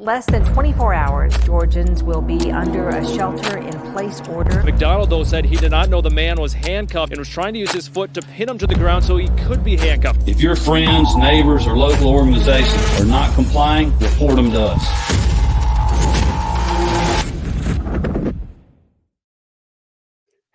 [0.00, 4.62] Less than 24 hours, Georgians will be under a shelter in place order.
[4.62, 7.58] McDonald, though, said he did not know the man was handcuffed and was trying to
[7.58, 10.28] use his foot to pin him to the ground so he could be handcuffed.
[10.28, 15.27] If your friends, neighbors, or local organizations are not complying, report them to us.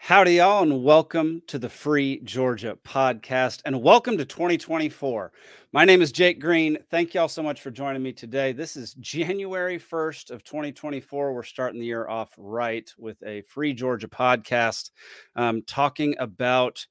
[0.06, 5.32] Howdy, y'all, and welcome to the Free Georgia podcast, and welcome to 2024.
[5.72, 6.78] My name is Jake Green.
[6.92, 8.52] Thank y'all so much for joining me today.
[8.52, 11.34] This is January 1st of 2024.
[11.34, 14.91] We're starting the year off right with a Free Georgia podcast,
[15.38, 16.85] um, talking about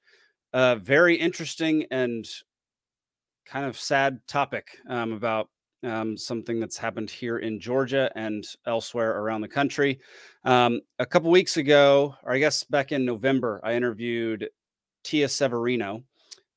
[0.55, 2.27] a very interesting and
[3.45, 5.51] kind of sad topic um, about
[5.83, 10.01] um, something that's happened here in Georgia and elsewhere around the country.
[10.45, 14.49] Um, a couple weeks ago, or I guess back in November, I interviewed
[15.03, 16.05] Tia Severino.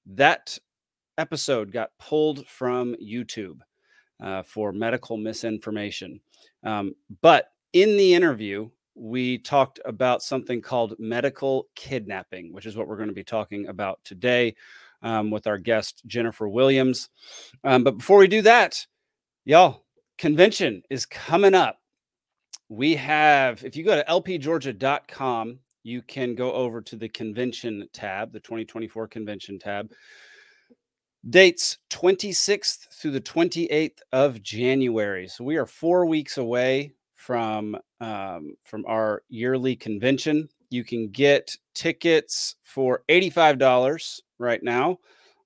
[0.05, 0.57] That
[1.17, 3.59] episode got pulled from YouTube
[4.21, 6.19] uh, for medical misinformation.
[6.63, 12.87] Um, but in the interview, we talked about something called medical kidnapping, which is what
[12.87, 14.55] we're going to be talking about today
[15.01, 17.09] um, with our guest, Jennifer Williams.
[17.63, 18.85] Um, but before we do that,
[19.47, 19.83] Y'all,
[20.17, 21.79] convention is coming up.
[22.67, 28.33] We have, if you go to lpgeorgia.com, you can go over to the convention tab,
[28.33, 29.91] the 2024 convention tab.
[31.29, 35.27] Dates 26th through the 28th of January.
[35.27, 40.49] So we are four weeks away from um, from our yearly convention.
[40.71, 44.97] You can get tickets for $85 right now.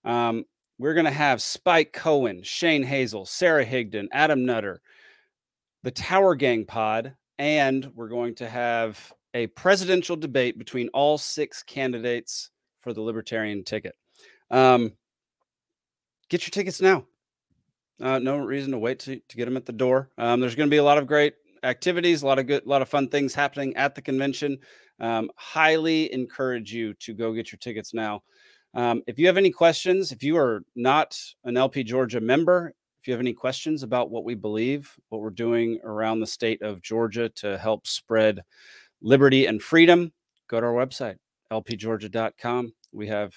[0.06, 0.46] Um,
[0.80, 4.82] we're going to have Spike Cohen, Shane Hazel, Sarah Higdon, Adam Nutter,
[5.84, 11.62] the Tower Gang pod, and we're going to have a presidential debate between all six
[11.62, 13.94] candidates for the Libertarian ticket.
[14.50, 14.94] Um,
[16.30, 17.06] get your tickets now.
[18.02, 20.10] Uh, no reason to wait to, to get them at the door.
[20.18, 22.70] Um, there's going to be a lot of great activities, a lot of good, a
[22.70, 24.58] lot of fun things happening at the convention.
[25.02, 28.24] Um, highly encourage you to go get your tickets now.
[28.74, 33.08] Um, if you have any questions, if you are not an LP Georgia member, if
[33.08, 36.82] you have any questions about what we believe, what we're doing around the state of
[36.82, 38.42] Georgia to help spread
[39.02, 40.12] liberty and freedom,
[40.48, 41.16] go to our website,
[41.52, 42.74] lpgeorgia.com.
[42.94, 43.34] We have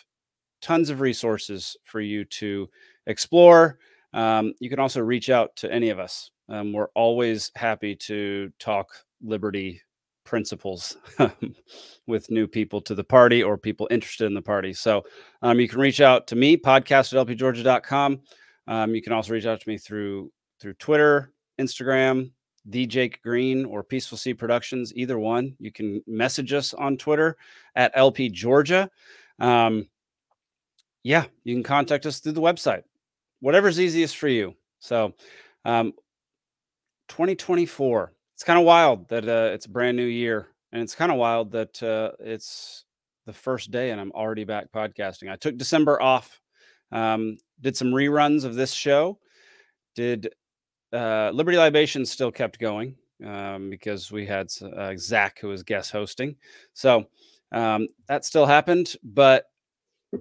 [0.60, 2.68] tons of resources for you to
[3.06, 3.78] explore.
[4.12, 6.30] Um, you can also reach out to any of us.
[6.48, 8.88] Um, we're always happy to talk
[9.22, 9.80] liberty
[10.24, 10.96] principles
[12.06, 14.72] with new people to the party or people interested in the party.
[14.72, 15.04] So
[15.42, 18.20] um, you can reach out to me, podcast at lpgeorgia.com.
[18.68, 22.30] Um, you can also reach out to me through through Twitter, Instagram,
[22.64, 25.56] the Jake Green or Peaceful Sea Productions, either one.
[25.58, 27.36] You can message us on Twitter
[27.74, 28.88] at LP Georgia.
[29.40, 29.88] Um,
[31.02, 32.84] yeah, you can contact us through the website,
[33.40, 34.54] whatever's easiest for you.
[34.78, 35.14] So,
[35.64, 35.92] um,
[37.08, 41.12] 2024 it's kind of wild that uh, it's a brand new year, and it's kind
[41.12, 42.84] of wild that uh, it's
[43.24, 45.30] the first day and I'm already back podcasting.
[45.30, 46.40] I took December off,
[46.90, 49.20] um, did some reruns of this show,
[49.94, 50.34] did
[50.92, 55.92] uh, Liberty Libations still kept going um, because we had uh, Zach who was guest
[55.92, 56.34] hosting,
[56.72, 57.04] so
[57.52, 58.96] um, that still happened.
[59.04, 59.44] But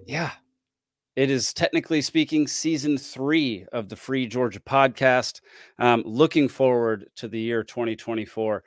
[0.06, 0.30] yeah,
[1.16, 5.42] it is technically speaking season three of the Free Georgia podcast.
[5.78, 8.64] Um, looking forward to the year 2024.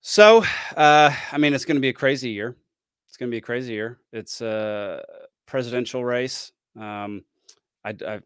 [0.00, 0.44] So,
[0.76, 2.56] uh, I mean, it's going to be a crazy year.
[3.08, 4.00] It's going to be a crazy year.
[4.12, 5.04] It's a
[5.46, 6.52] presidential race.
[6.76, 7.24] Um,
[7.84, 8.20] I, I,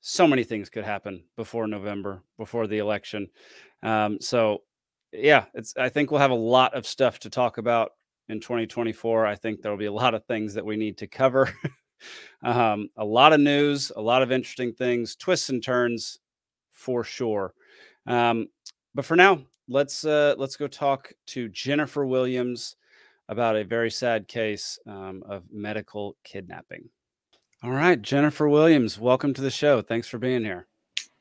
[0.00, 3.28] so many things could happen before November, before the election.
[3.82, 4.62] Um, so,
[5.12, 5.74] yeah, it's.
[5.76, 7.92] I think we'll have a lot of stuff to talk about
[8.32, 9.26] in 2024.
[9.26, 11.52] I think there will be a lot of things that we need to cover.
[12.42, 16.18] um, a lot of news, a lot of interesting things, twists and turns
[16.72, 17.54] for sure.
[18.06, 18.48] Um,
[18.94, 22.76] but for now, let's uh, let's go talk to Jennifer Williams
[23.28, 26.88] about a very sad case um, of medical kidnapping.
[27.62, 29.82] All right, Jennifer Williams, welcome to the show.
[29.82, 30.66] Thanks for being here.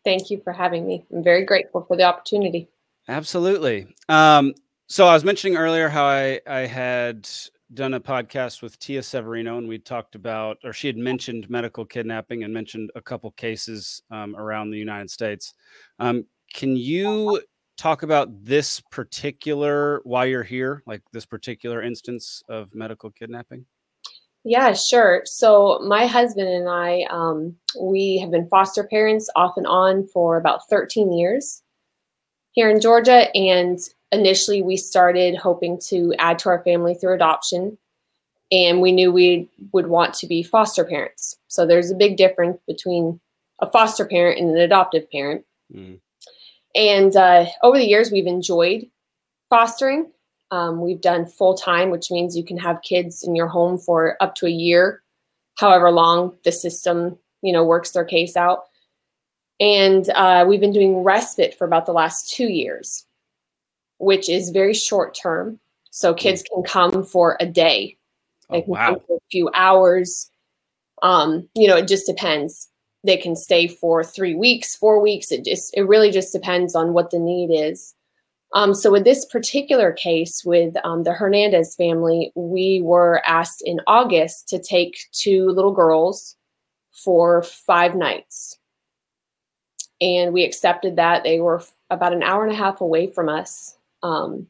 [0.04, 1.06] Thank you for having me.
[1.14, 2.68] I'm very grateful for the opportunity.
[3.08, 3.88] Absolutely.
[4.09, 4.56] Um,
[4.91, 7.29] so I was mentioning earlier how I I had
[7.73, 11.85] done a podcast with Tia Severino, and we talked about, or she had mentioned medical
[11.85, 15.53] kidnapping and mentioned a couple cases um, around the United States.
[15.97, 17.41] Um, can you
[17.78, 23.66] talk about this particular why you're here, like this particular instance of medical kidnapping?
[24.44, 25.22] Yeah, sure.
[25.23, 30.35] So my husband and I, um, we have been foster parents off and on for
[30.35, 31.64] about 13 years
[32.52, 33.79] here in Georgia, and
[34.11, 37.78] initially we started hoping to add to our family through adoption
[38.52, 42.59] and we knew we would want to be foster parents so there's a big difference
[42.67, 43.19] between
[43.59, 45.99] a foster parent and an adoptive parent Mm.
[46.75, 48.87] And uh, over the years, we've enjoyed
[49.49, 50.11] fostering.
[50.52, 54.17] Um, we've done full time, which means you can have kids in your home for
[54.22, 55.02] up to a year,
[55.55, 58.63] however long the system, you know, works their case out.
[59.59, 63.05] And uh, we've been doing respite for about the last two years,
[64.02, 65.59] which is very short term.
[65.92, 67.98] So kids can come for a day,
[68.50, 68.90] Oh, they can wow.
[68.94, 70.30] come for a few hours.
[71.03, 72.70] Um, you know, it just depends.
[73.03, 75.32] They can stay for three weeks, four weeks.
[75.32, 77.96] It just it really just depends on what the need is.
[78.53, 83.80] Um, so with this particular case with um, the Hernandez family, we were asked in
[83.88, 86.36] August to take two little girls
[86.92, 88.58] for five nights.
[90.02, 91.24] And we accepted that.
[91.24, 93.78] They were about an hour and a half away from us.
[94.03, 94.48] Um,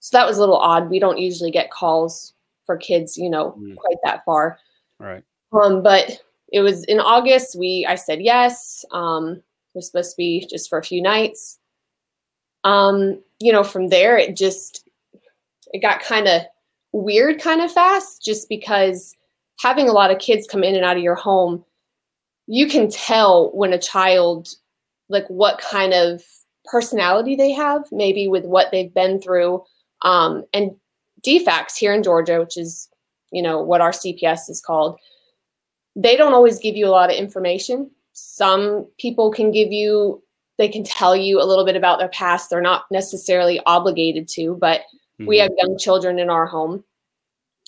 [0.00, 0.88] so that was a little odd.
[0.90, 2.32] We don't usually get calls
[2.64, 3.76] for kids, you know, Mm.
[3.76, 4.58] quite that far.
[4.98, 5.24] Right.
[5.52, 6.20] Um, but
[6.52, 7.56] it was in August.
[7.58, 8.84] We I said yes.
[8.92, 11.58] Um, it was supposed to be just for a few nights.
[12.64, 14.88] Um, you know, from there it just
[15.72, 16.42] it got kind of
[16.92, 19.14] weird kind of fast just because
[19.60, 21.64] having a lot of kids come in and out of your home,
[22.46, 24.54] you can tell when a child
[25.08, 26.22] like what kind of
[26.66, 29.62] personality they have, maybe with what they've been through.
[30.02, 30.72] Um, and
[31.22, 32.88] DFACS here in Georgia, which is,
[33.32, 34.98] you know, what our CPS is called,
[35.94, 37.90] they don't always give you a lot of information.
[38.12, 40.22] Some people can give you,
[40.58, 42.50] they can tell you a little bit about their past.
[42.50, 44.82] They're not necessarily obligated to, but
[45.18, 45.42] we Mhm.
[45.42, 46.84] have young children in our home.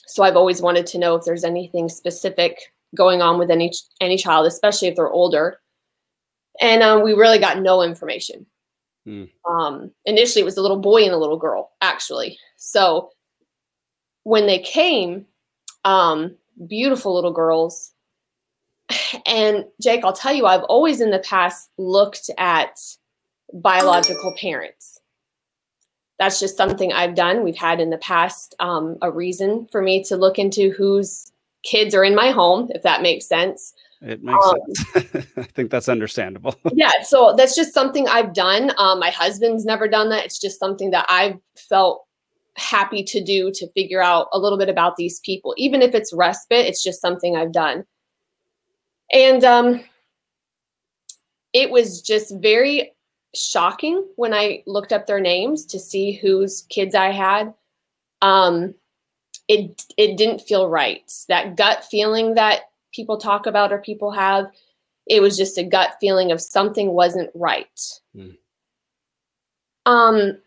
[0.06, 4.16] So I've always wanted to know if there's anything specific going on with any any
[4.16, 5.60] child, especially if they're older.
[6.60, 8.46] And um, we really got no information.
[9.08, 9.24] Hmm.
[9.50, 12.38] Um, initially, it was a little boy and a little girl, actually.
[12.56, 13.10] So
[14.24, 15.24] when they came,
[15.84, 17.92] um, beautiful little girls.
[19.26, 22.78] And Jake, I'll tell you, I've always in the past looked at
[23.54, 25.00] biological parents.
[26.18, 27.44] That's just something I've done.
[27.44, 31.32] We've had in the past um, a reason for me to look into whose
[31.62, 33.72] kids are in my home, if that makes sense.
[34.00, 35.26] It makes Um, sense.
[35.36, 36.54] I think that's understandable.
[36.72, 38.72] yeah so that's just something i've done.
[38.78, 40.24] Um, my husband's never done that.
[40.24, 42.04] It's just something that i've felt
[42.56, 46.12] happy to do to figure out a little bit about these people even if it's
[46.12, 47.84] respite it's just something i've done.
[49.12, 49.80] And um,
[51.52, 52.92] it was just very
[53.34, 57.52] shocking when i looked up their names to see whose kids i had.
[58.22, 58.74] Um,
[59.48, 61.02] it it didn't feel right.
[61.28, 62.62] That gut feeling that
[62.92, 64.50] people talk about or people have
[65.08, 67.80] it was just a gut feeling of something wasn't right.
[68.14, 68.36] Mm.
[69.86, 70.38] Um,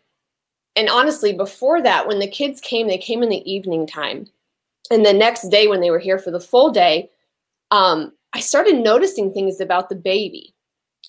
[0.76, 4.28] and honestly, before that, when the kids came, they came in the evening time.
[4.90, 7.10] And the next day, when they were here for the full day,
[7.70, 10.54] um, I started noticing things about the baby.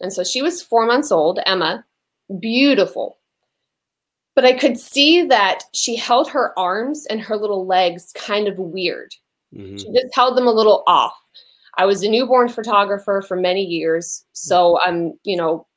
[0.01, 1.85] And so she was four months old, Emma,
[2.39, 3.19] beautiful.
[4.35, 8.57] But I could see that she held her arms and her little legs kind of
[8.57, 9.13] weird.
[9.53, 9.80] Mhm.
[9.80, 11.13] She just held them a little off.
[11.78, 14.90] I was a newborn photographer for many years, so mm-hmm.
[14.90, 15.68] I'm, you know,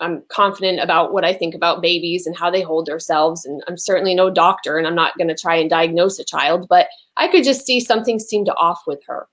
[0.00, 3.44] I'm confident about what I think about babies and how they hold themselves.
[3.44, 6.66] And I'm certainly no doctor, and I'm not going to try and diagnose a child,
[6.68, 9.28] but I could just see something seemed off with her.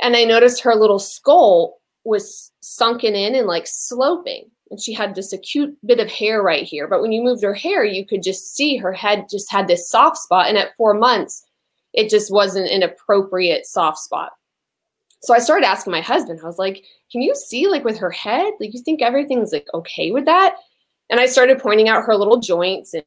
[0.00, 4.50] And I noticed her little skull was sunken in and like sloping.
[4.70, 6.88] And she had this a cute bit of hair right here.
[6.88, 9.88] But when you moved her hair, you could just see her head just had this
[9.88, 10.48] soft spot.
[10.48, 11.44] And at four months,
[11.94, 14.32] it just wasn't an appropriate soft spot.
[15.20, 18.10] So I started asking my husband, I was like, can you see like with her
[18.10, 18.52] head?
[18.60, 20.56] Like you think everything's like okay with that?
[21.10, 23.02] And I started pointing out her little joints and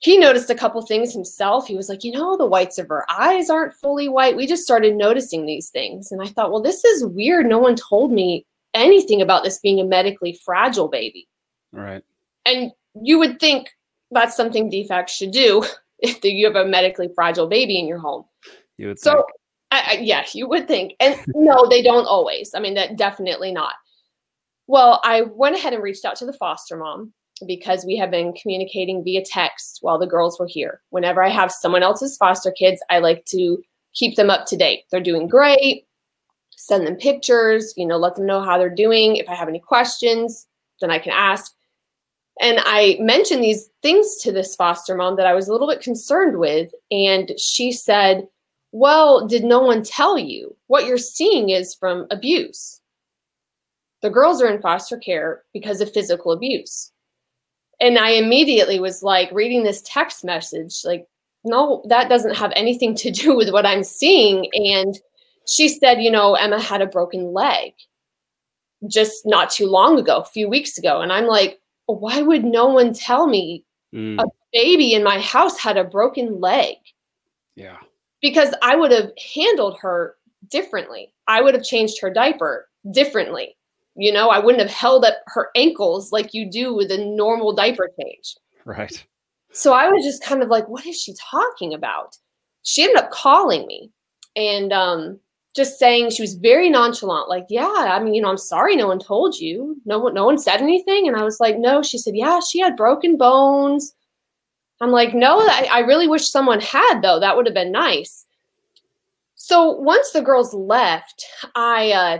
[0.00, 1.66] he noticed a couple things himself.
[1.66, 4.34] He was like, you know, the whites of her eyes aren't fully white.
[4.34, 6.10] We just started noticing these things.
[6.10, 7.46] And I thought, well, this is weird.
[7.46, 11.28] No one told me anything about this being a medically fragile baby.
[11.72, 12.02] Right.
[12.46, 13.68] And you would think
[14.10, 15.64] that's something DFACS should do
[15.98, 18.24] if you have a medically fragile baby in your home.
[18.78, 19.26] You would So, think.
[19.70, 20.94] I, I, yeah, you would think.
[21.00, 22.52] And no, they don't always.
[22.54, 23.74] I mean, that definitely not.
[24.66, 27.12] Well, I went ahead and reached out to the foster mom
[27.46, 30.80] because we have been communicating via text while the girls were here.
[30.90, 33.58] Whenever I have someone else's foster kids, I like to
[33.94, 34.84] keep them up to date.
[34.90, 35.86] They're doing great.
[36.50, 39.16] Send them pictures, you know, let them know how they're doing.
[39.16, 40.46] If I have any questions,
[40.80, 41.52] then I can ask.
[42.40, 45.82] And I mentioned these things to this foster mom that I was a little bit
[45.82, 46.72] concerned with.
[46.90, 48.26] And she said,
[48.72, 50.56] Well, did no one tell you?
[50.68, 52.80] What you're seeing is from abuse.
[54.02, 56.92] The girls are in foster care because of physical abuse.
[57.80, 61.06] And I immediately was like reading this text message, like,
[61.44, 64.48] no, that doesn't have anything to do with what I'm seeing.
[64.54, 64.98] And
[65.46, 67.72] she said, you know, Emma had a broken leg.
[68.88, 71.00] just not too long ago, a few weeks ago.
[71.00, 75.58] And I'm like, why would no one tell me Mm, a baby in my house
[75.58, 76.76] had a broken leg?
[77.56, 77.76] yeah.
[78.20, 80.16] Because I would have handled her
[80.50, 81.12] differently.
[81.26, 83.56] I would have changed her diaper differently.
[83.96, 87.54] You know, I wouldn't have held up her ankles like you do with a normal
[87.54, 88.36] diaper change.
[88.64, 89.04] Right.
[89.52, 92.16] So I was just kind of like, what is she talking about?
[92.62, 93.90] She ended up calling me
[94.36, 95.18] and um,
[95.56, 98.86] just saying she was very nonchalant, like, yeah, I mean, you know, I'm sorry no
[98.86, 99.76] one told you.
[99.84, 101.08] No one no one said anything.
[101.08, 103.92] And I was like, no, she said, yeah, she had broken bones.
[104.80, 107.20] I'm like, no, I, I really wish someone had though.
[107.20, 108.24] That would have been nice.
[109.34, 112.18] So once the girls left, I uh,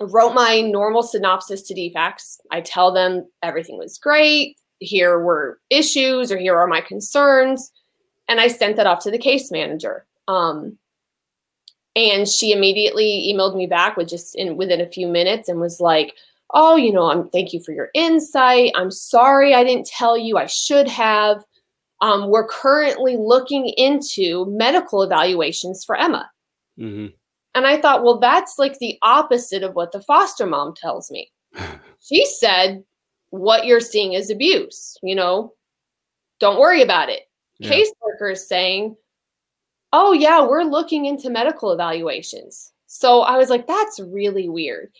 [0.00, 2.40] wrote my normal synopsis to DFACS.
[2.50, 4.56] I tell them everything was great.
[4.80, 7.72] Here were issues, or here are my concerns,
[8.28, 10.06] and I sent that off to the case manager.
[10.28, 10.78] Um,
[11.96, 15.80] and she immediately emailed me back with just in within a few minutes and was
[15.80, 16.14] like,
[16.54, 18.72] "Oh, you know, I'm thank you for your insight.
[18.76, 20.38] I'm sorry I didn't tell you.
[20.38, 21.44] I should have.
[22.00, 26.30] Um, we're currently looking into medical evaluations for Emma."
[26.76, 27.06] hmm
[27.54, 31.30] And I thought, well, that's like the opposite of what the foster mom tells me.
[32.00, 32.84] She said,
[33.30, 35.52] what you're seeing is abuse, you know,
[36.40, 37.22] don't worry about it.
[37.58, 37.70] Yeah.
[37.70, 38.96] Caseworker is saying,
[39.92, 42.72] oh, yeah, we're looking into medical evaluations.
[42.86, 44.90] So I was like, that's really weird.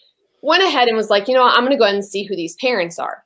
[0.42, 2.24] Went ahead and was like, you know what, I'm going to go ahead and see
[2.24, 3.24] who these parents are.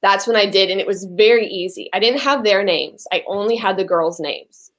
[0.00, 0.70] That's when I did.
[0.70, 1.90] And it was very easy.
[1.92, 4.70] I didn't have their names, I only had the girls' names.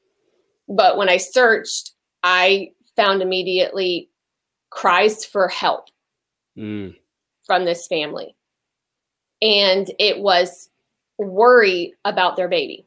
[0.68, 4.10] But when I searched, I found immediately
[4.70, 5.86] cries for help
[6.60, 6.96] Mm,
[7.46, 8.36] from this family.
[9.42, 10.70] And it was
[11.18, 12.86] worry about their baby.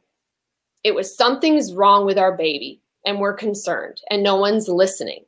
[0.83, 5.25] It was something's wrong with our baby and we're concerned and no one's listening.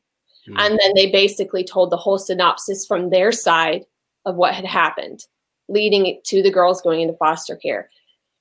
[0.48, 0.60] Mm.
[0.60, 3.84] And then they basically told the whole synopsis from their side
[4.26, 5.26] of what had happened,
[5.68, 7.90] leading to the girls going into foster care.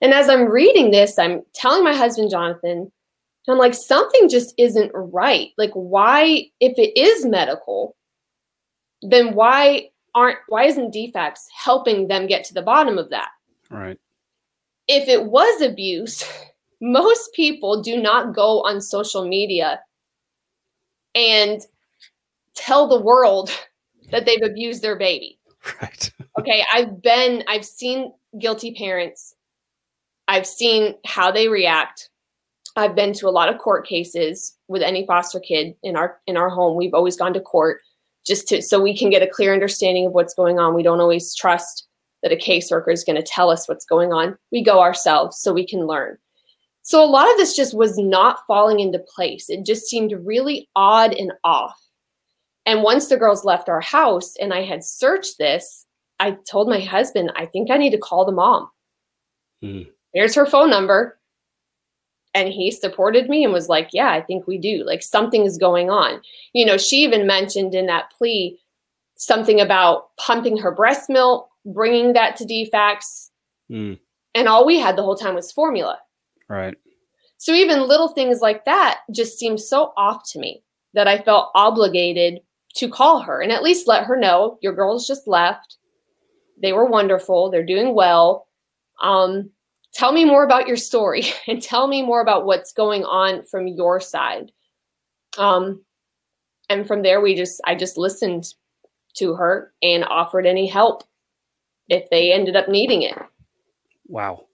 [0.02, 2.92] And as I'm reading this, I'm telling my husband, Jonathan,
[3.48, 5.50] I'm like, something just isn't right.
[5.58, 7.96] Like, why, if it is medical,
[9.02, 13.30] then why aren't, why isn't DFACS helping them get to the bottom of that?
[13.70, 14.00] right.
[14.88, 16.24] If it was abuse,
[16.82, 19.80] most people do not go on social media
[21.14, 21.62] and
[22.56, 23.50] tell the world
[24.12, 25.40] that they've abused their baby.
[25.82, 26.12] Right.
[26.40, 29.36] Okay, I've been, I've seen guilty parents.
[30.28, 32.10] I've seen how they react.
[32.76, 36.36] I've been to a lot of court cases with any foster kid in our in
[36.36, 36.78] our home.
[36.78, 37.80] We've always gone to court
[38.26, 40.76] just to so we can get a clear understanding of what's going on.
[40.76, 41.88] We don't always trust
[42.22, 44.38] that a caseworker is going to tell us what's going on.
[44.52, 46.18] We go ourselves so we can learn.
[46.82, 49.50] So a lot of this just was not falling into place.
[49.50, 51.80] It just seemed really odd and off.
[52.66, 55.86] And once the girls left our house and I had searched this,
[56.20, 58.70] I told my husband, I think I need to call the mom.
[59.64, 59.88] Mm.
[60.14, 61.20] Here's her phone number.
[62.34, 64.84] And he supported me and was like, Yeah, I think we do.
[64.86, 66.22] Like something is going on.
[66.54, 68.60] You know, she even mentioned in that plea
[69.16, 73.30] something about pumping her breast milk, bringing that to DFACS.
[73.72, 73.98] Mm,
[74.34, 76.00] And all we had the whole time was formula.
[76.50, 76.76] right.
[77.38, 81.52] So even little things like that just seemed so off to me that I felt
[81.54, 82.40] obligated
[82.76, 85.78] to call her and at least let her know your girls just left.
[86.62, 87.50] They were wonderful.
[87.50, 88.48] They're doing well.
[89.02, 89.50] Um,
[89.94, 93.68] tell me more about your story and tell me more about what's going on from
[93.68, 94.52] your side.
[95.38, 95.84] Um,
[96.70, 98.46] and from there, we just I just listened
[99.18, 101.04] to her and offered any help
[101.88, 103.18] if they ended up needing it.
[104.08, 104.46] Wow.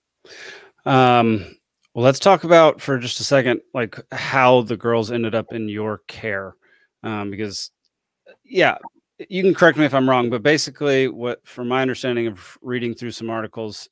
[0.86, 1.58] Um,
[1.94, 5.70] well, let's talk about for just a second, like how the girls ended up in
[5.70, 6.56] your care.
[7.04, 7.72] Um, because,
[8.52, 8.78] yeah,
[9.30, 12.94] you can correct me if I'm wrong, but basically, what, from my understanding of reading
[12.94, 13.90] through some articles,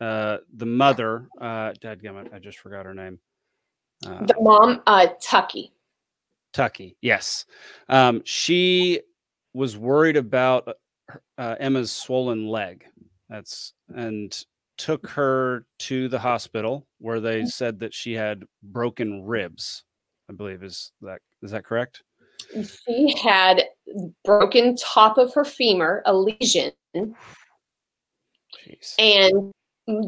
[0.00, 3.18] uh, the mother, uh, dadgummit, I just forgot her name.
[4.06, 5.72] Uh, The mom, uh, Tucky.
[6.52, 7.46] Tucky, yes.
[7.88, 9.00] Um, she
[9.54, 10.72] was worried about uh,
[11.38, 12.84] uh, Emma's swollen leg.
[13.28, 14.36] That's and
[14.76, 19.84] took her to the hospital where they said that she had broken ribs.
[20.28, 22.02] I believe is that is that correct?
[22.86, 23.64] She had
[24.24, 27.14] broken top of her femur, a lesion, Jeez.
[28.98, 29.52] and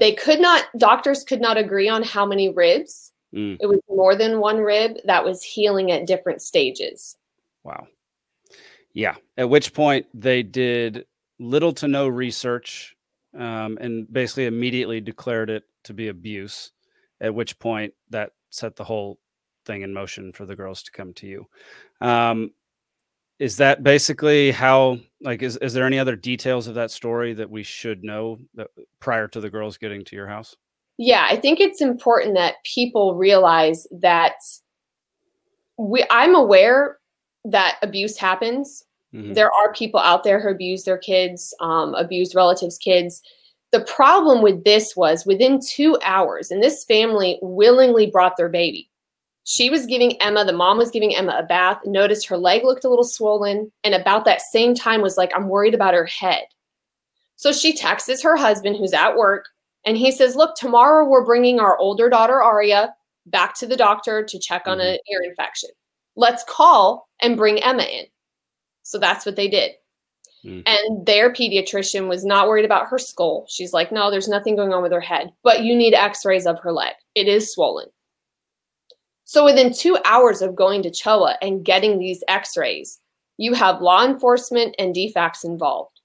[0.01, 3.13] they could not, doctors could not agree on how many ribs.
[3.35, 7.17] Mm, It was more than one rib that was healing at different stages.
[7.65, 7.87] wow.
[8.95, 9.15] Yeah.
[9.39, 11.07] At which point they did
[11.39, 12.95] little to no research
[13.35, 16.73] um, and basically immediately declared it to be abuse.
[17.19, 19.19] At which point that set the whole
[19.65, 21.47] thing in motion for the girls to come to you.
[22.01, 22.51] Um,
[23.43, 27.51] is that basically how like is, is there any other details of that story that
[27.51, 28.69] we should know that
[29.01, 30.57] prior to the girls getting to your house
[30.97, 34.35] yeah i think it's important that people realize that
[35.77, 36.99] we i'm aware
[37.45, 39.33] that abuse happens mm-hmm.
[39.33, 43.23] there are people out there who abuse their kids um, abuse relatives kids
[43.73, 48.89] the problem with this was within two hours and this family willingly brought their baby
[49.45, 52.85] she was giving Emma, the mom was giving Emma a bath, noticed her leg looked
[52.85, 56.45] a little swollen, and about that same time was like, I'm worried about her head.
[57.37, 59.47] So she texts her husband, who's at work,
[59.85, 62.95] and he says, Look, tomorrow we're bringing our older daughter, Aria,
[63.27, 65.13] back to the doctor to check on an mm-hmm.
[65.13, 65.71] ear infection.
[66.15, 68.05] Let's call and bring Emma in.
[68.85, 69.73] So that's what they did.
[70.45, 70.63] Mm.
[70.67, 73.47] And their pediatrician was not worried about her skull.
[73.49, 76.47] She's like, No, there's nothing going on with her head, but you need x rays
[76.47, 76.95] of her leg.
[77.15, 77.89] It is swollen.
[79.33, 83.01] So within two hours of going to CHOA and getting these x-rays,
[83.39, 85.99] you have law enforcement and DFACS involved.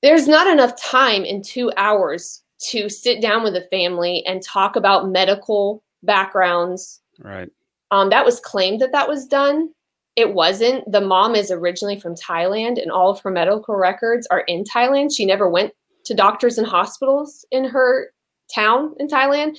[0.00, 4.76] There's not enough time in two hours to sit down with a family and talk
[4.76, 7.00] about medical backgrounds.
[7.18, 7.50] Right.
[7.90, 9.70] Um, that was claimed that that was done.
[10.14, 10.88] It wasn't.
[10.92, 15.10] The mom is originally from Thailand, and all of her medical records are in Thailand.
[15.12, 15.72] She never went
[16.04, 18.12] to doctors and hospitals in her
[18.54, 19.58] town in Thailand.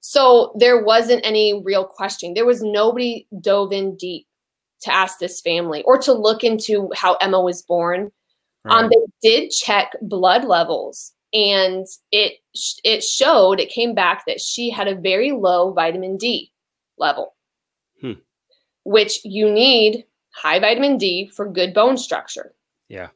[0.00, 2.34] So there wasn't any real question.
[2.34, 4.26] There was nobody dove in deep
[4.82, 8.10] to ask this family or to look into how Emma was born.
[8.64, 8.84] Um, right.
[8.84, 12.34] Um, they did check blood levels, and it
[12.84, 16.52] it showed it came back that she had a very low vitamin D
[16.98, 17.34] level,
[18.00, 18.14] hmm.
[18.84, 20.04] which you need
[20.34, 22.54] high vitamin D for good bone structure.
[22.88, 23.08] Yeah.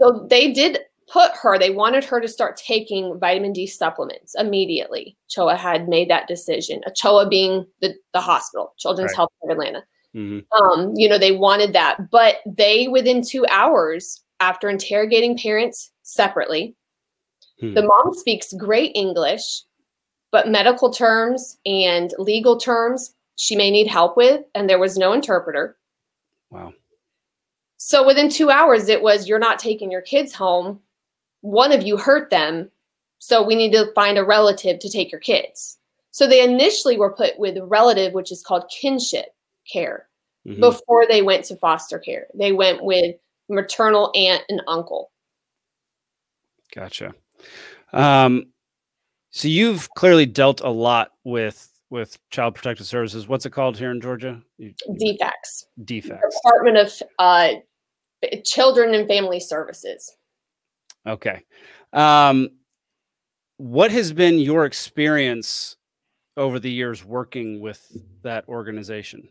[0.00, 0.78] So they did
[1.08, 5.16] put her, they wanted her to start taking vitamin D supplements immediately.
[5.28, 6.80] CHOA had made that decision.
[6.86, 9.16] A CHOA being the, the hospital, Children's right.
[9.16, 9.84] Health of Atlanta.
[10.14, 10.62] Mm-hmm.
[10.62, 16.74] Um, you know, they wanted that, but they within two hours after interrogating parents separately,
[17.60, 17.74] hmm.
[17.74, 19.62] the mom speaks great English,
[20.32, 25.12] but medical terms and legal terms she may need help with, and there was no
[25.12, 25.76] interpreter.
[26.50, 26.72] Wow.
[27.76, 30.80] So within two hours, it was you're not taking your kids home
[31.40, 32.70] one of you hurt them,
[33.18, 35.78] so we need to find a relative to take your kids.
[36.10, 39.26] So they initially were put with a relative, which is called kinship
[39.70, 40.08] care,
[40.46, 40.60] mm-hmm.
[40.60, 42.26] before they went to foster care.
[42.34, 43.16] They went with
[43.48, 45.10] maternal aunt and uncle.
[46.74, 47.14] Gotcha.
[47.92, 48.46] Um,
[49.30, 53.28] so you've clearly dealt a lot with with Child Protective Services.
[53.28, 54.42] What's it called here in Georgia?
[54.60, 55.66] DFACS.
[55.84, 56.20] DFACS.
[56.42, 57.50] Department of uh,
[58.44, 60.16] Children and Family Services.
[61.06, 61.44] Okay.
[61.92, 62.50] Um,
[63.58, 65.76] what has been your experience
[66.36, 69.28] over the years working with that organization?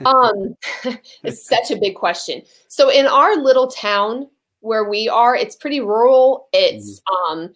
[0.04, 0.54] um,
[1.22, 2.42] it's such a big question.
[2.68, 4.28] So in our little town
[4.60, 6.48] where we are, it's pretty rural.
[6.52, 7.32] It's mm-hmm.
[7.40, 7.54] um,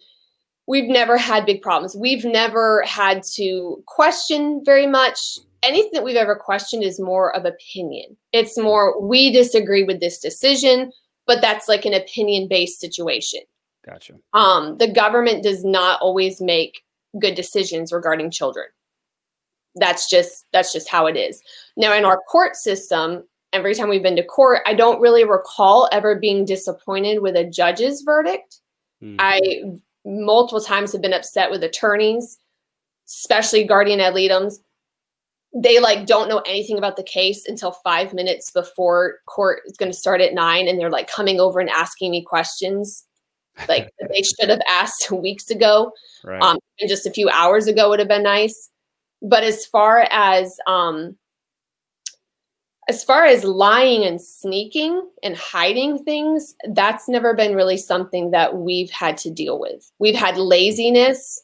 [0.67, 1.95] we've never had big problems.
[1.97, 5.39] We've never had to question very much.
[5.63, 8.15] Anything that we've ever questioned is more of opinion.
[8.31, 10.93] It's more we disagree with this decision
[11.29, 13.41] but that's like an opinion based situation.
[13.85, 14.15] Gotcha.
[14.33, 16.83] Um, the government does not always make
[17.19, 18.65] good decisions regarding children.
[19.75, 21.43] That's just that's just how it is.
[21.77, 25.87] Now in our court system, every time we've been to court, I don't really recall
[25.91, 28.61] ever being disappointed with a judge's verdict.
[29.03, 29.17] Mm.
[29.19, 29.39] I
[30.05, 32.39] multiple times have been upset with attorneys,
[33.07, 34.61] especially guardian ad litem's
[35.53, 39.91] they like don't know anything about the case until five minutes before court is going
[39.91, 43.05] to start at nine and they're like coming over and asking me questions
[43.67, 45.91] like they should have asked weeks ago.
[46.23, 46.41] Right.
[46.41, 48.69] um and just a few hours ago would have been nice.
[49.21, 51.17] But as far as um
[52.87, 58.57] as far as lying and sneaking and hiding things that's never been really something that
[58.57, 59.91] we've had to deal with.
[59.99, 61.43] We've had laziness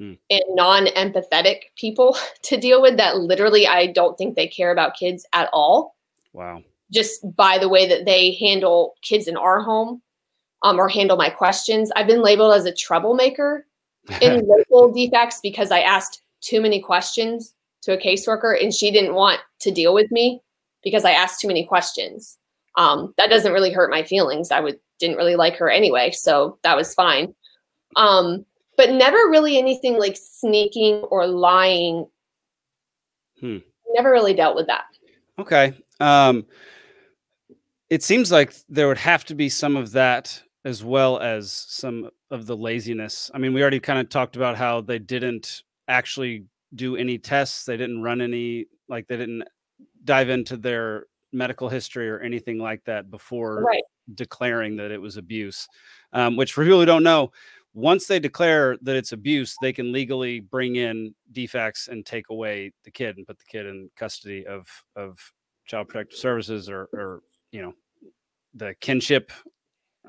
[0.00, 0.18] mm.
[0.30, 5.26] and non-empathetic people to deal with that literally I don't think they care about kids
[5.32, 5.96] at all.
[6.32, 6.62] Wow.
[6.92, 10.02] Just by the way that they handle kids in our home
[10.62, 11.92] um, or handle my questions.
[11.94, 13.66] I've been labeled as a troublemaker
[14.20, 19.14] in local DFACS because I asked too many questions to a caseworker and she didn't
[19.14, 20.40] want to deal with me
[20.82, 22.38] because I asked too many questions.
[22.76, 24.50] Um, that doesn't really hurt my feelings.
[24.50, 27.34] I would didn't really like her anyway, so that was fine.
[27.96, 28.44] Um,
[28.76, 32.06] but never really anything like sneaking or lying.
[33.40, 33.58] Hmm.
[33.90, 34.84] Never really dealt with that.
[35.38, 35.74] Okay.
[36.00, 36.46] Um,
[37.90, 42.10] it seems like there would have to be some of that as well as some
[42.30, 43.30] of the laziness.
[43.34, 47.64] I mean, we already kind of talked about how they didn't actually do any tests.
[47.64, 49.44] They didn't run any, like, they didn't
[50.04, 53.82] dive into their medical history or anything like that before Right.
[54.14, 55.68] declaring that it was abuse.
[56.12, 57.32] Um, which, for people who don't know,
[57.74, 62.72] once they declare that it's abuse, they can legally bring in DFACS and take away
[62.84, 65.18] the kid and put the kid in custody of of
[65.66, 67.74] child protective services or or you know
[68.54, 69.32] the kinship,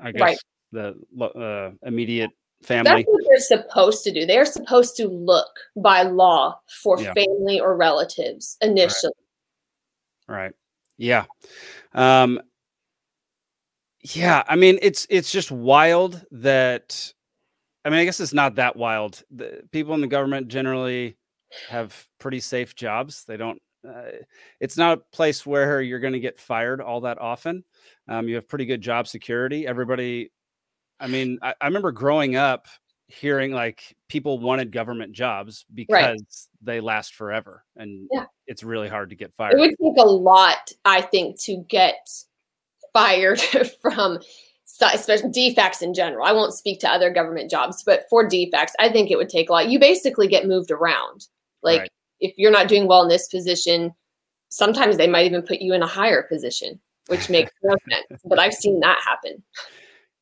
[0.00, 0.38] I guess Right.
[0.72, 2.30] the uh, immediate
[2.62, 3.02] family.
[3.02, 4.24] That's what they're supposed to do.
[4.24, 7.12] They're supposed to look by law for Yeah.
[7.14, 9.12] family or relatives initially.
[10.28, 10.52] Right.
[10.96, 11.24] Yeah.
[11.92, 12.40] Um
[14.00, 17.12] yeah, I mean it's it's just wild that
[17.86, 19.22] I mean I guess it's not that wild.
[19.30, 21.16] The people in the government generally
[21.68, 23.24] have pretty safe jobs.
[23.24, 24.10] They don't uh,
[24.60, 27.62] it's not a place where you're going to get fired all that often.
[28.08, 29.66] Um, you have pretty good job security.
[29.68, 30.32] Everybody
[30.98, 32.66] I mean, I, I remember growing up
[33.06, 38.24] hearing like people wanted government jobs because they last forever and Yeah.
[38.48, 39.54] it's really hard to get fired.
[39.54, 42.08] It would take a lot, I think, to get
[42.92, 43.40] fired
[43.80, 44.18] from
[44.82, 46.24] especially DFACS in general.
[46.26, 49.48] I won't speak to other government jobs, but for DFACS, I think it would take
[49.48, 49.68] a lot.
[49.68, 51.26] You basically get moved around.
[51.62, 51.90] Like Right.
[52.20, 53.92] if you're not doing well in this position,
[54.48, 58.22] sometimes they might even put you in a higher position, which makes no sense.
[58.24, 59.42] But I've seen that happen.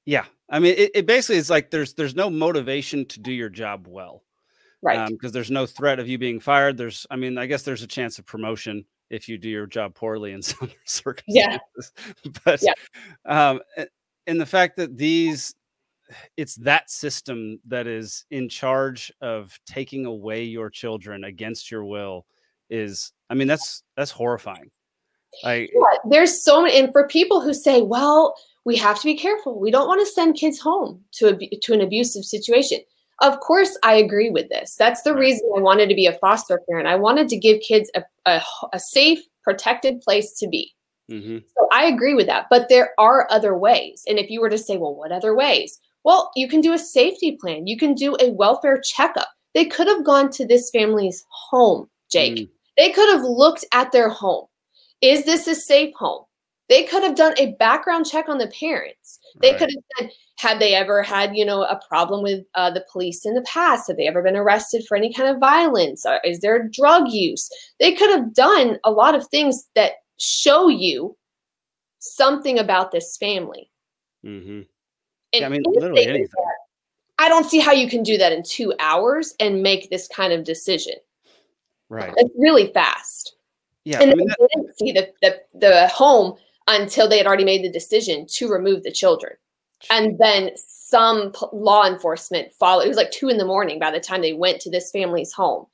[0.07, 3.49] Yeah, I mean, it, it basically is like there's there's no motivation to do your
[3.49, 4.23] job well,
[4.83, 5.09] Right.
[5.09, 6.77] Because there's no threat of you being fired.
[6.77, 9.95] There's, I mean, I guess there's a chance of promotion if you do your job
[9.95, 11.93] poorly in some circumstances.
[12.45, 12.73] but Yeah.
[13.25, 13.87] um, a-
[14.27, 15.55] and the fact that these,
[16.37, 22.27] it's that system that is in charge of taking away your children against your will
[22.71, 24.71] is, I mean, that's that's horrifying.
[25.43, 28.35] Like, Yeah, there's so many, and for people who say, "Well,
[28.65, 29.59] we have to be careful.
[29.59, 32.79] We don't want to send kids home to a, to an abusive situation."
[33.21, 34.75] Of course, I agree with this.
[34.77, 35.21] That's the Right.
[35.21, 36.89] reason I wanted to be a foster parent.
[36.89, 40.73] I wanted to give kids a a safe, protected place to be.
[41.11, 42.47] Mhm, So I agree with that.
[42.51, 44.05] But there are other ways.
[44.09, 46.79] And if you were to say, "Well, what other ways?" Well, you can do a
[46.79, 47.67] safety plan.
[47.67, 49.29] You can do a welfare checkup.
[49.55, 52.35] They could have gone to this family's home, Jake.
[52.37, 52.49] Mm.
[52.77, 54.47] They could have looked at their home.
[55.01, 56.25] Is this a safe home?
[56.69, 59.19] They could have done a background check on the parents.
[59.43, 59.59] They Right.
[59.59, 63.25] could have said, had they ever had, you know, a problem with uh, the police
[63.27, 63.87] in the past?
[63.89, 66.05] Have they ever been arrested for any kind of violence?
[66.25, 67.49] Is there drug use?
[67.81, 71.17] They could have done a lot of things that show you
[71.99, 73.71] something about this family.
[74.25, 74.67] mhm.
[75.33, 76.29] Yeah, I mean, literally anything.
[77.19, 80.33] I don't see how you can do that in two hours and make this kind
[80.33, 80.95] of decision.
[81.89, 82.13] right.
[82.17, 83.37] It's really fast.
[83.85, 86.35] Yeah, and I mean, they didn't see the, the, the home
[86.67, 89.33] until they had already made the decision to remove the children.
[89.91, 92.85] And then some p- law enforcement followed.
[92.85, 95.33] It was like two in the morning by the time they went to this family's
[95.33, 95.67] home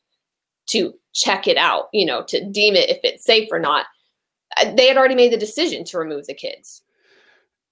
[0.70, 3.86] to check it out, you know, to deem it if it's safe or not.
[4.56, 6.82] Uh, They had already made the decision to remove the kids.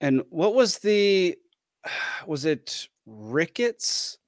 [0.01, 1.37] And what was the
[2.27, 4.19] was it rickets?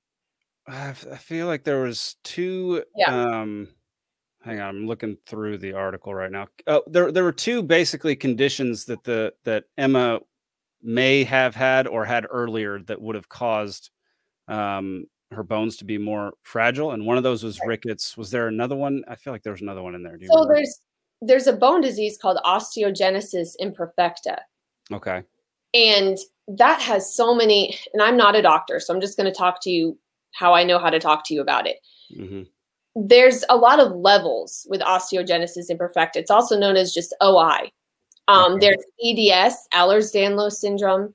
[0.66, 3.10] I feel like there was two Yeah.
[3.38, 3.68] um
[4.42, 6.48] hang on, I'm looking through the article right now.
[6.66, 10.20] Oh, there there were two basically conditions that the that Emma
[10.82, 13.90] may have had or had earlier that would have caused
[14.48, 18.16] um her bones to be more fragile and one of those was rickets.
[18.16, 19.04] Was there another one?
[19.08, 20.16] I feel like there was another one in there.
[20.16, 20.54] Do you So remember?
[20.56, 20.80] there's
[21.22, 24.38] there's a bone disease called osteogenesis imperfecta.
[24.92, 25.22] Okay.
[25.74, 29.36] And that has so many, and I'm not a doctor, so I'm just going to
[29.36, 29.98] talk to you
[30.32, 31.76] how I know how to talk to you about it.
[32.14, 32.42] hmm
[32.96, 36.16] there's a lot of levels with osteogenesis imperfecta.
[36.16, 37.70] It's also known as just OI.
[38.26, 38.66] Um, Okay.
[38.66, 41.14] There's EDS, Ehlers-Danlos syndrome.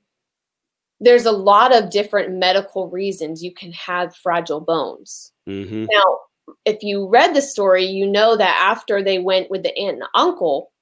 [1.00, 5.32] There's a lot of different medical reasons you can have fragile bones.
[5.46, 6.18] hmm Now,
[6.64, 10.06] if you read the story, you know that after they went with the aunt and
[10.14, 10.72] uncle,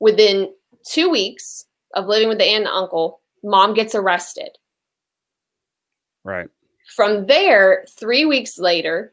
[0.00, 0.52] within
[0.86, 4.50] two weeks of living with the aunt and uncle, mom gets arrested.
[6.24, 6.48] Right.
[6.96, 9.12] From there, three weeks later,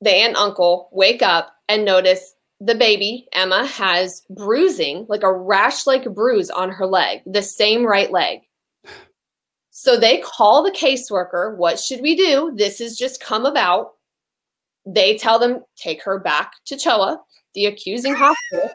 [0.00, 5.32] the aunt and uncle wake up and notice the baby, Emma, has bruising, like a
[5.32, 8.40] rash like bruise on her leg, the same right leg.
[9.80, 11.56] So they call the caseworker.
[11.56, 12.52] What should we do?
[12.56, 13.92] This has just come about.
[14.84, 17.20] They tell them, take her back to CHOA,
[17.54, 18.70] the accusing hospital.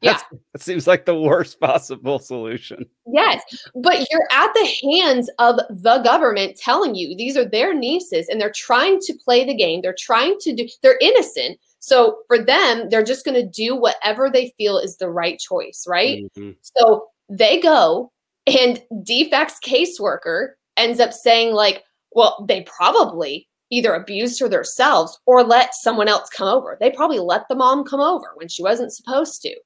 [0.00, 0.12] Yeah.
[0.12, 0.24] That's,
[0.54, 2.86] that seems like the worst possible solution.
[3.06, 3.42] Yes,
[3.74, 8.40] but you're at the hands of the government telling you these are their nieces and
[8.40, 9.82] they're trying to play the game.
[9.82, 11.60] They're trying to do, they're innocent.
[11.80, 15.84] So for them, they're just going to do whatever they feel is the right choice,
[15.86, 16.24] right?
[16.38, 16.56] Mhm.
[16.62, 18.11] So they go,
[18.46, 25.42] and DFACS caseworker ends up saying, like, well, they probably, either abused her themselves or
[25.42, 26.76] let someone else come over.
[26.78, 29.56] They probably let the mom come over when she wasn't supposed to.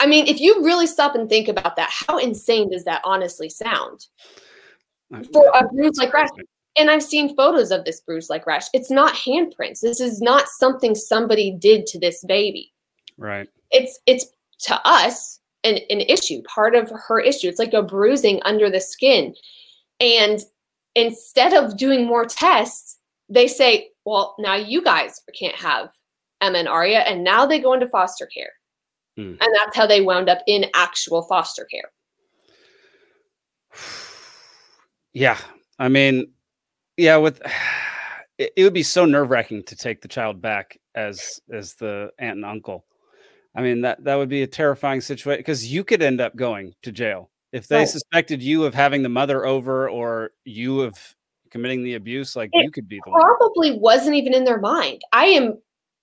[0.00, 3.50] I mean, if you really stop and think about that, how insane does that honestly
[3.50, 4.06] sound?
[5.32, 6.30] For a bruise like rash,
[6.78, 8.66] and I've seen photos of this bruise like rash.
[8.72, 9.80] It's not handprints.
[9.80, 12.72] This is not something somebody did to this baby.
[13.18, 13.48] Right.
[13.70, 14.26] It's it's
[14.60, 17.48] to us an, an issue, part of her issue.
[17.48, 19.34] It's like a bruising under the skin.
[20.00, 20.40] And
[20.94, 25.90] instead of doing more tests, they say, well, now you guys can't have
[26.40, 27.00] Emma and Aria.
[27.00, 28.52] And now they go into foster care.
[29.16, 29.34] Hmm.
[29.40, 31.90] And that's how they wound up in actual foster care.
[35.14, 35.38] Yeah.
[35.78, 36.30] I mean,
[36.96, 37.40] yeah, with
[38.38, 42.10] it, it would be so nerve wracking to take the child back as as the
[42.18, 42.84] aunt and uncle.
[43.58, 46.74] I mean that that would be a terrifying situation because you could end up going
[46.82, 50.96] to jail if they suspected you of having the mother over or you of
[51.50, 52.36] committing the abuse.
[52.36, 53.80] Like it you could be the probably one.
[53.80, 55.02] wasn't even in their mind.
[55.12, 55.58] I am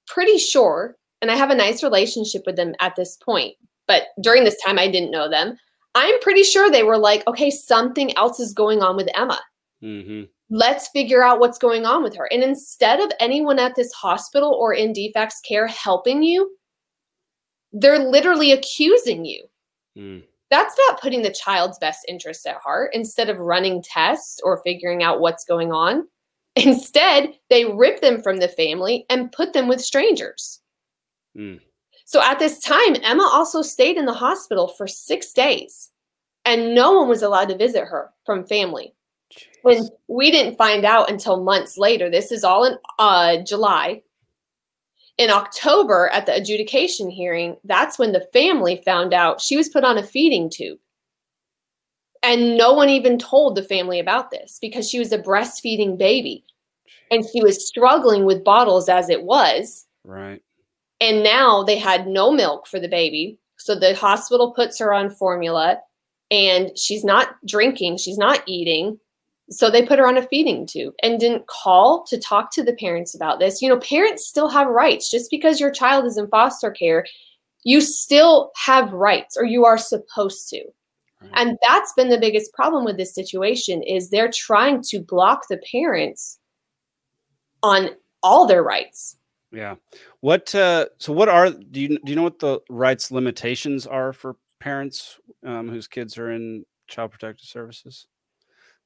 [0.06, 3.54] pretty sure, and I have a nice relationship with them at this point.
[3.88, 5.58] But during this time, I didn't know them.
[5.94, 9.40] I'm pretty sure they were like, okay, something else is going on with Emma.
[9.82, 12.28] Mm-hmm let's figure out what's going on with her.
[12.32, 16.56] And instead of anyone at this hospital or in DFACS care helping you,
[17.76, 19.44] they're literally accusing you.
[19.98, 20.24] Mm.
[20.50, 22.92] That's not putting the child's best interest at heart.
[22.94, 26.08] Instead of running tests or figuring out what's going on,
[26.56, 30.62] instead, they rip them from the family and put them with strangers.
[31.38, 31.60] Mm.
[32.06, 35.92] So at this time, Emma also stayed in the hospital for six days,
[36.46, 38.94] and no one was allowed to visit her from family.
[39.66, 42.10] And we didn't find out until months later.
[42.10, 44.04] This is all in uh, July.
[45.18, 49.86] In October, at the adjudication hearing, that's when the family found out she was put
[49.86, 50.80] on a feeding tube.
[52.22, 56.44] And no one even told the family about this because she was a breastfeeding baby
[57.12, 59.86] and she was struggling with bottles as it was.
[60.04, 60.42] Right.
[61.00, 63.38] And now they had no milk for the baby.
[63.58, 65.80] So the hospital puts her on formula
[66.32, 69.00] and she's not drinking, she's not eating.
[69.50, 72.74] So they put her on a feeding tube and didn't call to talk to the
[72.74, 73.62] parents about this.
[73.62, 75.10] You know, parents still have rights.
[75.10, 77.06] Just because your child is in foster care,
[77.64, 80.64] you still have rights or you are supposed to.
[81.34, 85.60] And that's been the biggest problem with this situation is they're trying to block the
[85.72, 86.40] parents
[87.64, 87.90] on
[88.22, 89.18] all their rights.
[89.52, 89.76] Yeah.
[90.20, 94.12] What uh so what are do you do you know what the rights limitations are
[94.12, 98.08] for parents um, whose kids are in child protective services?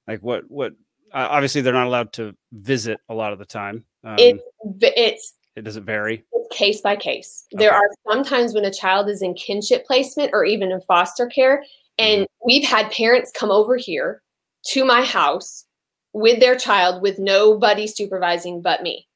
[0.10, 0.74] Like what what
[1.14, 3.86] uh, obviously they're not allowed to visit a lot of the time.
[4.04, 4.42] Um, it,
[4.82, 7.46] it's it doesn't vary case by case.
[7.54, 7.64] Okay.
[7.64, 11.64] There are sometimes when a child is in kinship placement or even in foster care,
[11.98, 12.46] and mm-hmm.
[12.46, 14.24] we've had parents come over here
[14.68, 15.66] to my house
[16.14, 19.08] with their child with nobody supervising but me.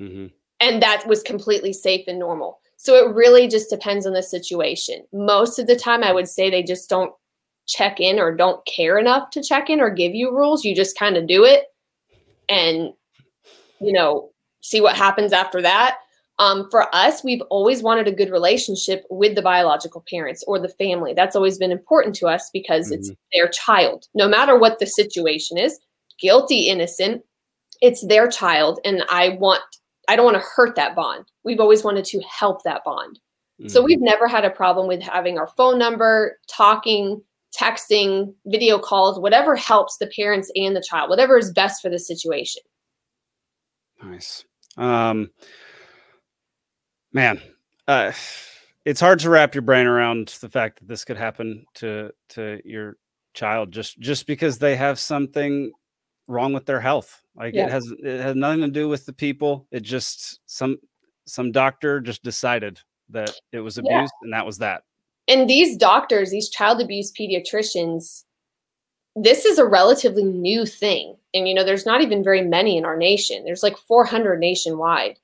[0.00, 0.26] Mm-hmm.
[0.60, 2.60] And that was completely safe and normal.
[2.76, 5.04] So it really just depends on the situation.
[5.12, 7.12] Most of the time, I would say they just don't
[7.66, 10.64] check in or don't care enough to check in or give you rules.
[10.64, 11.64] You just kind of do it
[12.48, 12.92] and,
[13.80, 14.30] you know,
[14.62, 15.98] see what happens after that.
[16.40, 20.68] Um, for us, we've always wanted a good relationship with the biological parents or the
[20.68, 21.14] family.
[21.14, 22.94] That's always been important to us because mm-hmm.
[22.94, 25.78] it's their child, no matter what the situation is
[26.20, 27.22] guilty, innocent,
[27.80, 28.80] it's their child.
[28.84, 29.62] And I want,
[30.08, 31.24] I don't want to hurt that bond.
[31.44, 33.18] We've always wanted to help that bond.
[33.60, 33.68] Mm-hmm.
[33.68, 37.22] So we've never had a problem with having our phone number, talking,
[37.58, 41.98] texting, video calls, whatever helps the parents and the child, whatever is best for the
[41.98, 42.62] situation.
[44.02, 44.44] Nice.
[44.76, 45.30] Um,
[47.12, 47.40] man,
[47.86, 48.12] uh,
[48.84, 52.60] it's hard to wrap your brain around the fact that this could happen to to
[52.64, 52.96] your
[53.32, 55.72] child just just because they have something
[56.26, 57.22] wrong with their health.
[57.36, 57.66] Like yeah.
[57.66, 59.66] it has it has nothing to do with the people.
[59.70, 60.78] It just some
[61.26, 64.08] some doctor just decided that it was abuse yeah.
[64.22, 64.82] and that was that
[65.28, 68.24] and these doctors, these child abuse pediatricians,
[69.16, 71.16] this is a relatively new thing.
[71.32, 73.44] And, you know, there's not even very many in our nation.
[73.44, 75.18] There's like 400 nationwide.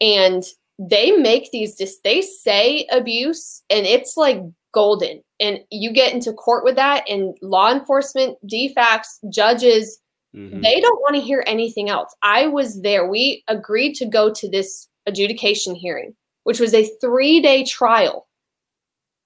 [0.00, 0.44] And
[0.78, 4.40] they make these, they say abuse and it's like
[4.72, 5.22] golden.
[5.40, 10.00] And you get into court with that, and law enforcement, DFACS, judges,
[10.34, 10.60] mm-hmm.
[10.60, 12.14] they don't want to hear anything else.
[12.22, 13.08] I was there.
[13.08, 16.14] We agreed to go to this adjudication hearing,
[16.44, 18.27] which was a three day trial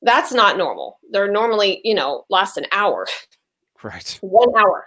[0.03, 0.99] that's not normal.
[1.11, 3.07] They're normally, you know, last an hour.
[3.83, 4.19] Right.
[4.23, 4.87] One hour.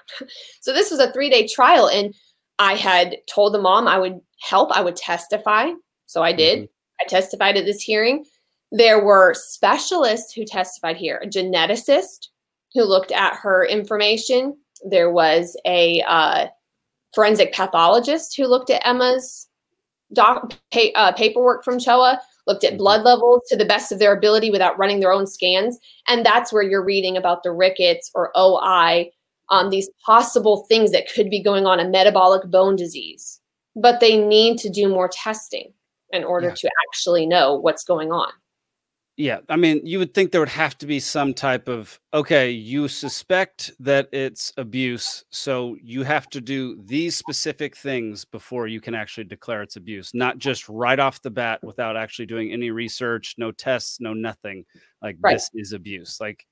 [0.62, 1.88] So this was a three day trial.
[1.88, 2.13] And
[2.60, 5.71] I had told the mom I would help, I would testify.
[6.06, 6.60] So I did.
[6.60, 6.65] Mm-hmm.
[7.01, 8.25] I testified at this hearing.
[8.71, 12.30] There were specialists who testified here, a geneticist
[12.73, 14.58] who looked at her information.
[14.88, 16.47] There was a uh,
[17.13, 19.47] forensic pathologist who looked at Emma's
[20.13, 24.15] doc, pa- uh, paperwork from CHOA, looked at blood levels to the best of their
[24.15, 25.79] ability without running their own scans.
[26.08, 29.12] And that's where you're reading about the rickets or OI,
[29.49, 33.39] um, these possible things that could be going on, a metabolic bone disease.
[33.75, 35.73] But they need to do more testing
[36.12, 36.55] in order Yeah.
[36.55, 38.31] to actually know what's going on.
[39.17, 42.51] Yeah, I mean, you would think there would have to be some type of okay,
[42.51, 48.82] you suspect that it's abuse, so you have to do these specific things before you
[48.82, 52.71] can actually declare it's abuse, not just right off the bat without actually doing any
[52.71, 54.65] research, no tests, no nothing.
[55.01, 55.36] Like Right.
[55.36, 56.19] this is abuse.
[56.19, 56.45] Like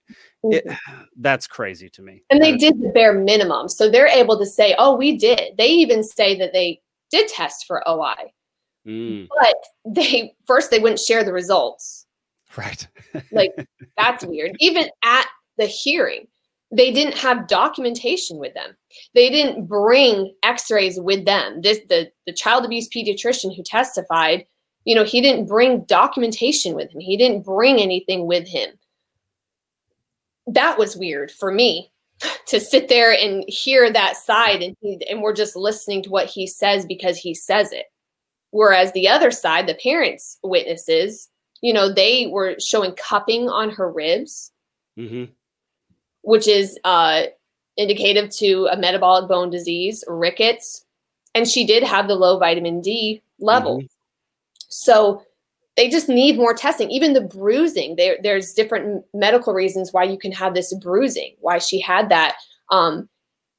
[0.43, 0.65] it,
[1.17, 2.23] that's crazy to me.
[2.29, 3.67] And they did the bare minimum.
[3.67, 5.57] So they're able to say, oh, we did.
[5.57, 8.31] They even say that they did test for OI,
[8.87, 9.55] Mm, but
[9.95, 12.02] they first they wouldn't share the results.
[12.57, 12.87] Right.
[13.31, 13.51] Like
[13.97, 14.55] that's weird.
[14.59, 16.27] Even at the hearing,
[16.71, 18.75] they didn't have documentation with them.
[19.13, 21.61] They didn't bring x-rays with them.
[21.61, 24.45] This the the child abuse pediatrician who testified,
[24.85, 26.99] you know, he didn't bring documentation with him.
[26.99, 28.69] He didn't bring anything with him.
[30.47, 31.91] That was weird for me
[32.47, 36.27] to sit there and hear that side and he, and we're just listening to what
[36.27, 37.85] he says because he says it.
[38.49, 41.29] Whereas the other side, the parents' witnesses,
[41.63, 44.51] you know, they were showing cupping on her ribs,
[44.95, 45.23] hmm
[46.25, 47.23] which is uh,
[47.75, 50.85] indicative to a metabolic bone disease, rickets,
[51.35, 53.83] and she did have the low vitamin D level.
[54.69, 55.21] So
[55.75, 56.89] they just need more testing.
[56.91, 61.57] Even the bruising, there, there's different medical reasons why you can have this bruising, why
[61.57, 62.35] she had that.
[62.71, 63.09] Um,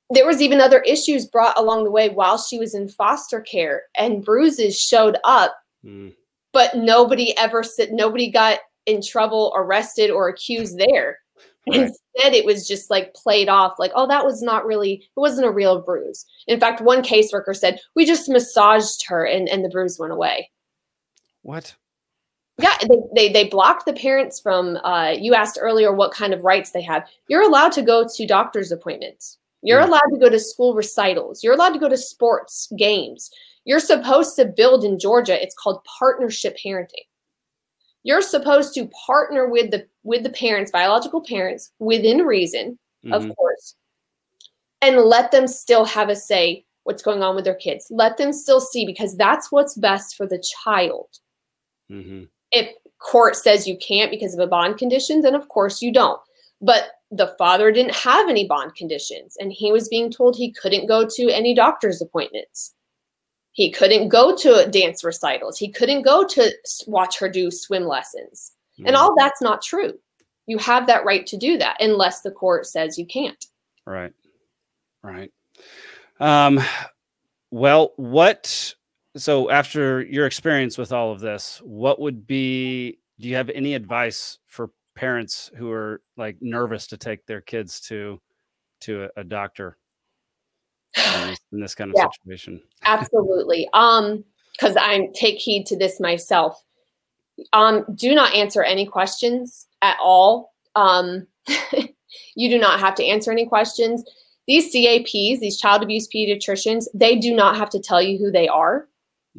[0.09, 3.83] there was even other issues brought along the way while she was in foster care,
[3.95, 6.15] and bruises showed up Mm,
[6.55, 11.19] but nobody ever said nobody got in trouble, arrested, or accused there.
[11.67, 11.81] Right.
[11.81, 15.47] Instead, it was just like played off, like, oh, that was not really, it wasn't
[15.47, 16.27] a real bruise.
[16.47, 20.51] In fact, one caseworker said, we just massaged her and, and the bruise went away.
[21.41, 21.75] What?
[22.59, 26.45] Yeah, they, they, they blocked the parents from, uh, you asked earlier what kind of
[26.45, 27.09] rights they have.
[27.29, 29.39] You're allowed to go to doctor's appointments.
[29.65, 29.89] You're Mm.
[29.89, 31.43] allowed to go to school recitals.
[31.43, 33.31] You're allowed to go to sports games.
[33.65, 35.43] You're supposed to build in Georgia.
[35.43, 37.07] It's called partnership parenting.
[38.03, 43.15] You're supposed to partner with the with the parents, biological parents, within reason, Mhm.
[43.31, 43.75] of course,
[44.83, 47.87] and let them still have a say what's going on with their kids.
[47.91, 51.09] Let them still see because that's what's best for the child.
[51.91, 52.29] Mhm.
[52.53, 56.21] If court says you can't because of a bond condition, then of course you don't.
[56.65, 60.87] But the father didn't have any bond conditions and he was being told he couldn't
[60.87, 62.75] go to any doctor's appointments.
[63.53, 65.59] He couldn't go to dance recitals.
[65.59, 66.51] He couldn't go to
[66.87, 68.53] watch her do swim lessons.
[68.79, 68.99] And Mm.
[68.99, 69.93] all that's not true.
[70.47, 73.47] You have that right to do that unless the court says you can't.
[73.87, 74.13] Right.
[75.03, 75.31] Right.
[76.19, 76.61] Um
[77.51, 78.75] well, what
[79.17, 83.75] so after your experience with all of this, what would be do you have any
[83.75, 88.21] advice for parents who are like nervous to take their kids to
[88.81, 89.79] to a, a doctor
[90.97, 92.09] in this, in this kind of Yeah.
[92.11, 92.63] situation?
[92.85, 93.69] Absolutely.
[93.73, 96.63] Um, because I take heed to this myself.
[97.53, 100.53] Um, do not answer any questions at all.
[100.77, 101.27] Um,
[102.37, 104.05] you do not have to answer any questions.
[104.47, 108.47] These CAPs, these child abuse pediatricians, they do not have to tell you who they
[108.47, 108.89] are.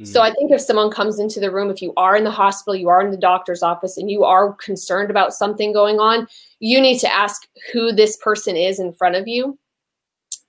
[0.04, 2.32] So Mm, I think if someone comes into the room, if you are in the
[2.32, 6.28] hospital, you are in the doctor's office, and you are concerned about something going on,
[6.60, 9.58] you need to ask who this person is in front of you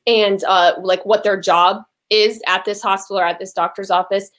[0.07, 4.31] and uh, like what their job is at this hospital or at this doctor's office,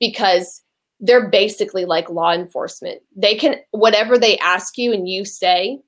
[0.00, 0.62] because
[0.98, 3.02] they're basically like law enforcement.
[3.14, 5.78] They can, whatever they ask you and you say,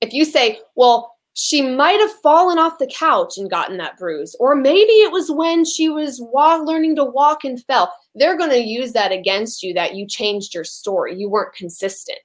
[0.00, 4.34] if you say, well, she might have fallen off the couch and gotten that bruise,
[4.40, 7.92] or maybe it was when she was wa- learning to walk and fell.
[8.14, 11.14] They're going to use that against you that you changed your story.
[11.14, 12.18] You weren't consistent.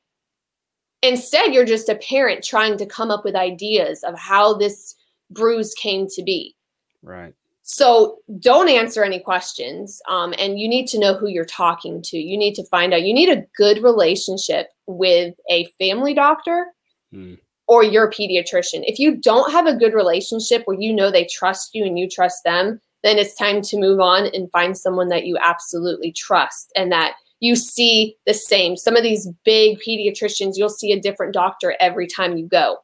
[1.03, 4.95] Instead, you're just a parent trying to come up with ideas of how this
[5.29, 6.55] bruise came to be.
[7.03, 7.33] right.
[7.63, 10.01] So don't answer any questions.
[10.09, 12.17] Um, and you need to know who you're talking to.
[12.17, 13.03] You need to find out.
[13.03, 16.67] You need a good relationship with a family doctor
[17.13, 17.37] Mm.
[17.71, 18.83] Or your pediatrician.
[18.85, 22.09] If you don't have a good relationship where you know they trust you and you
[22.09, 26.69] trust them, then it's time to move on and find someone that you absolutely trust
[26.75, 28.75] and that you see the same.
[28.75, 32.79] Some of these big pediatricians, you'll see a different doctor every time you go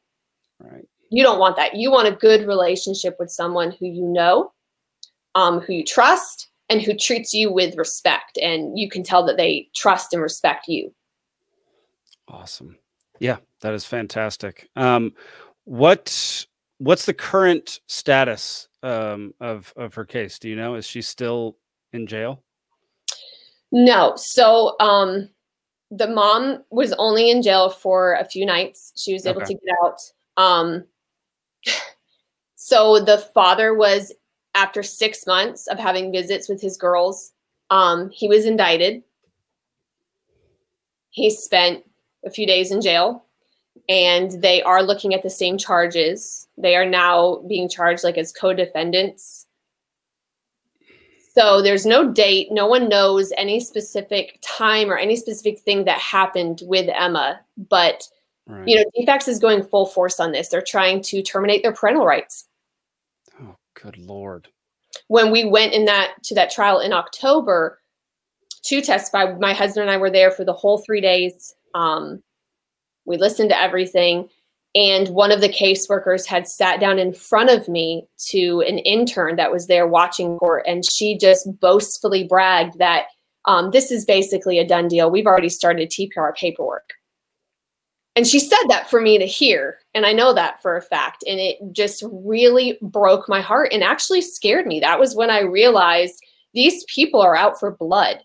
[0.61, 0.87] Right.
[1.11, 1.75] you don't want that.
[1.75, 4.53] You want a good relationship with someone who you know,
[5.35, 8.37] um, who you trust, and who treats you with respect.
[8.41, 10.93] And you can tell that they trust and respect you.
[12.29, 12.77] Awesome.
[13.19, 14.69] Yeah, that is fantastic.
[14.75, 15.13] Um,
[15.65, 16.45] what
[16.79, 20.39] what's the current status um, of of her case?
[20.39, 20.75] Do you know?
[20.75, 21.57] Is she still
[21.93, 22.43] in jail?
[23.71, 24.13] No.
[24.15, 25.29] So um,
[25.91, 28.93] the mom was only in jail for a few nights.
[28.95, 29.53] She was able Okay.
[29.53, 30.01] to get out.
[30.37, 30.85] Um,
[32.55, 34.13] so the father was
[34.55, 37.33] after six months of having visits with his girls.
[37.69, 39.03] Um, he was indicted.
[41.09, 41.83] He spent
[42.25, 43.25] a few days in jail,
[43.89, 46.47] and they are looking at the same charges.
[46.57, 49.45] They are now being charged like as co-defendants.
[51.33, 52.47] So there's no date.
[52.51, 57.39] No one knows any specific time or any specific thing that happened with Emma.
[57.69, 58.07] But
[58.47, 58.65] Right.
[58.65, 60.47] you know, DFACS is going full force on this.
[60.47, 62.45] They're trying to terminate their parental rights.
[63.41, 64.47] oh, good lord.
[65.09, 67.79] When we went in that to that trial in October
[68.63, 71.53] to testify, my husband and I were there for the whole three days.
[71.75, 72.23] Um,
[73.07, 74.29] we listened to everything.
[74.75, 79.37] And one of the caseworkers had sat down in front of me to an intern
[79.37, 83.05] that was there watching court, and she just boastfully bragged that
[83.45, 85.09] um, this is basically a done deal.
[85.09, 86.93] We've already started TPR paperwork.
[88.15, 89.77] And she said that for me to hear.
[89.93, 91.23] And I know that for a fact.
[91.27, 94.79] And it just really broke my heart and actually scared me.
[94.79, 96.21] That was when I realized
[96.53, 98.19] these people are out for blood.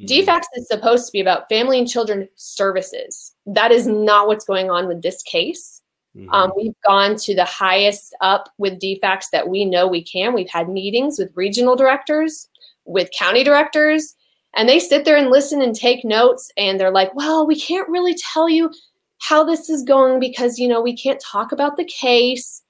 [0.00, 0.06] Mm.
[0.06, 3.34] DFACS is supposed to be about family and children services.
[3.46, 5.82] That is not what's going on with this case.
[6.16, 6.32] Mhm.
[6.32, 10.32] Um, we've gone to the highest up with DFACS that we know we can.
[10.32, 12.48] We've had meetings with regional directors,
[12.84, 14.16] with county directors,
[14.56, 16.50] and they sit there and listen and take notes.
[16.56, 18.72] And they're like, well, we can't really tell you
[19.18, 22.62] how this is going because, you know, we can't talk about the case.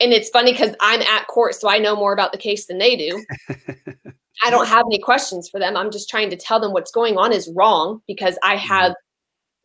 [0.00, 2.78] And it's funny because I'm at court, so I know more about the case than
[2.78, 3.24] they do.
[4.44, 5.76] I don't have any questions for them.
[5.76, 8.94] I'm just trying to tell them what's going on is wrong because I have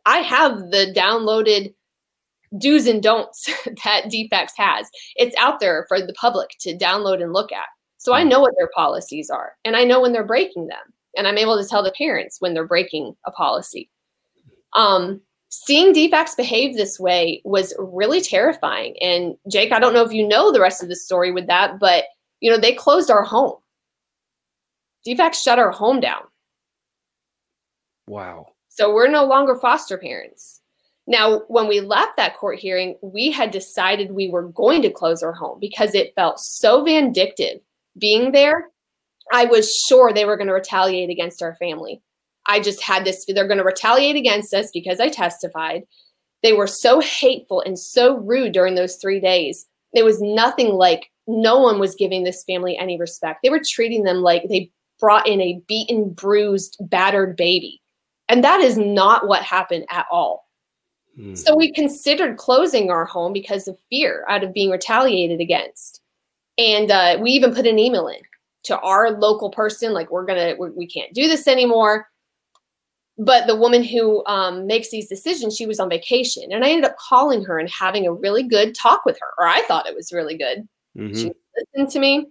[0.05, 1.73] I have the downloaded
[2.57, 3.45] do's and don'ts
[3.83, 4.89] that DFACS has.
[5.15, 7.65] It's out there for the public to download and look at.
[7.97, 8.29] So I Mhm.
[8.29, 10.93] know what their policies are and I know when they're breaking them.
[11.17, 13.89] And I'm able to tell the parents when they're breaking a policy.
[14.73, 18.95] Um, seeing DFACS behave this way was really terrifying.
[19.01, 21.79] And Jake, I don't know if you know the rest of the story with that,
[21.79, 22.05] but
[22.39, 23.55] you know, they closed our home.
[25.07, 26.23] DFACS shut our home down.
[28.07, 28.47] wow.
[28.69, 30.61] So we're no longer foster parents.
[31.07, 35.23] Now, when we left that court hearing, we had decided we were going to close
[35.23, 37.59] our home because it felt so vindictive
[37.97, 38.69] being there.
[39.31, 42.01] I was sure they were going to retaliate against our family.
[42.45, 45.83] I just had this, they're going to retaliate against us because I testified.
[46.43, 49.65] They were so hateful and so rude during those three days.
[49.93, 53.39] It was nothing like no one was giving this family any respect.
[53.43, 57.81] They were treating them like they brought in a beaten, bruised, battered baby.
[58.29, 60.47] And that is not what happened at all.
[61.17, 61.37] Mm.
[61.37, 66.01] So we considered closing our home because of fear out of being retaliated against.
[66.57, 68.19] And uh, we even put an email in
[68.63, 72.07] to our local person, like, we're going to, we can't do this anymore.
[73.17, 76.51] But the woman who um, makes these decisions, she was on vacation.
[76.51, 79.47] And I ended up calling her and having a really good talk with her, or
[79.47, 80.67] I thought it was really good.
[80.95, 81.15] Mhm.
[81.15, 82.27] She listened to me.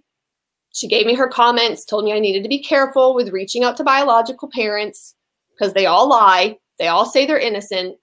[0.73, 3.77] She gave me her comments, told me I needed to be careful with reaching out
[3.77, 5.15] to biological parents
[5.57, 6.57] because they all lie.
[6.79, 7.97] They all say they're innocent.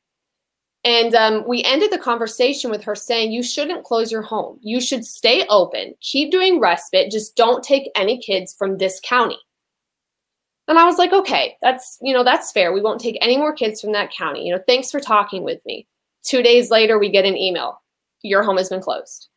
[0.84, 4.58] And um, we ended the conversation with her saying, You shouldn't close your home.
[4.60, 9.38] You should stay open, keep doing respite, just don't take any kids from this county.
[10.68, 12.72] And I was like, Okay, that's, you know, that's fair.
[12.72, 14.46] We won't take any more kids from that county.
[14.46, 15.86] You know, thanks for talking with me.
[16.22, 17.80] Two days later, we get an email
[18.22, 19.28] Your home has been closed.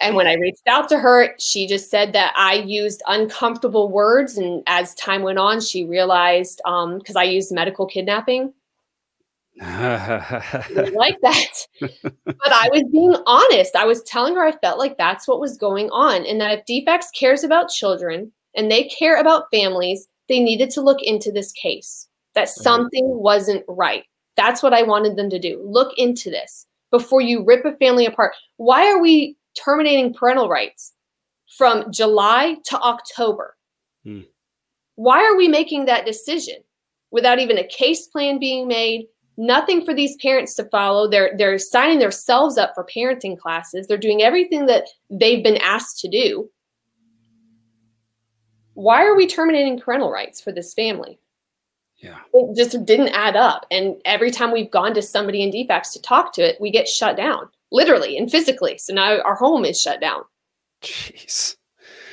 [0.00, 4.36] And when I reached out to her, she just said that I used uncomfortable words.
[4.36, 8.52] And as time went on, she realized um, because I used medical kidnapping,
[9.60, 11.52] I like that.
[11.80, 13.74] but I was being honest.
[13.74, 16.26] I was telling her I felt like that's what was going on.
[16.26, 20.82] And that if DFACS cares about children and they care about families, they needed to
[20.82, 24.04] look into this case, that something wasn't right.
[24.36, 25.62] That's what I wanted them to do.
[25.64, 28.34] Look into this before you rip a family apart.
[28.58, 30.92] Why are we terminating parental rights
[31.56, 33.56] from July to October?
[34.04, 34.22] Hmm.
[34.96, 36.56] Why are we making that decision
[37.10, 39.06] without even a case plan being made?
[39.38, 41.08] Nothing for these parents to follow.
[41.08, 43.86] They're they're signing themselves up for parenting classes.
[43.86, 46.50] They're doing everything that they've been asked to do.
[48.72, 51.18] Why are we terminating parental rights for this family?
[51.98, 52.18] yeah.
[52.32, 53.66] it just didn't add up.
[53.70, 56.88] And every time we've gone to somebody in DFACS to talk to it, we get
[56.88, 58.78] shut down, literally and physically.
[58.78, 60.22] So now our home is shut down.
[60.82, 61.56] Jeez.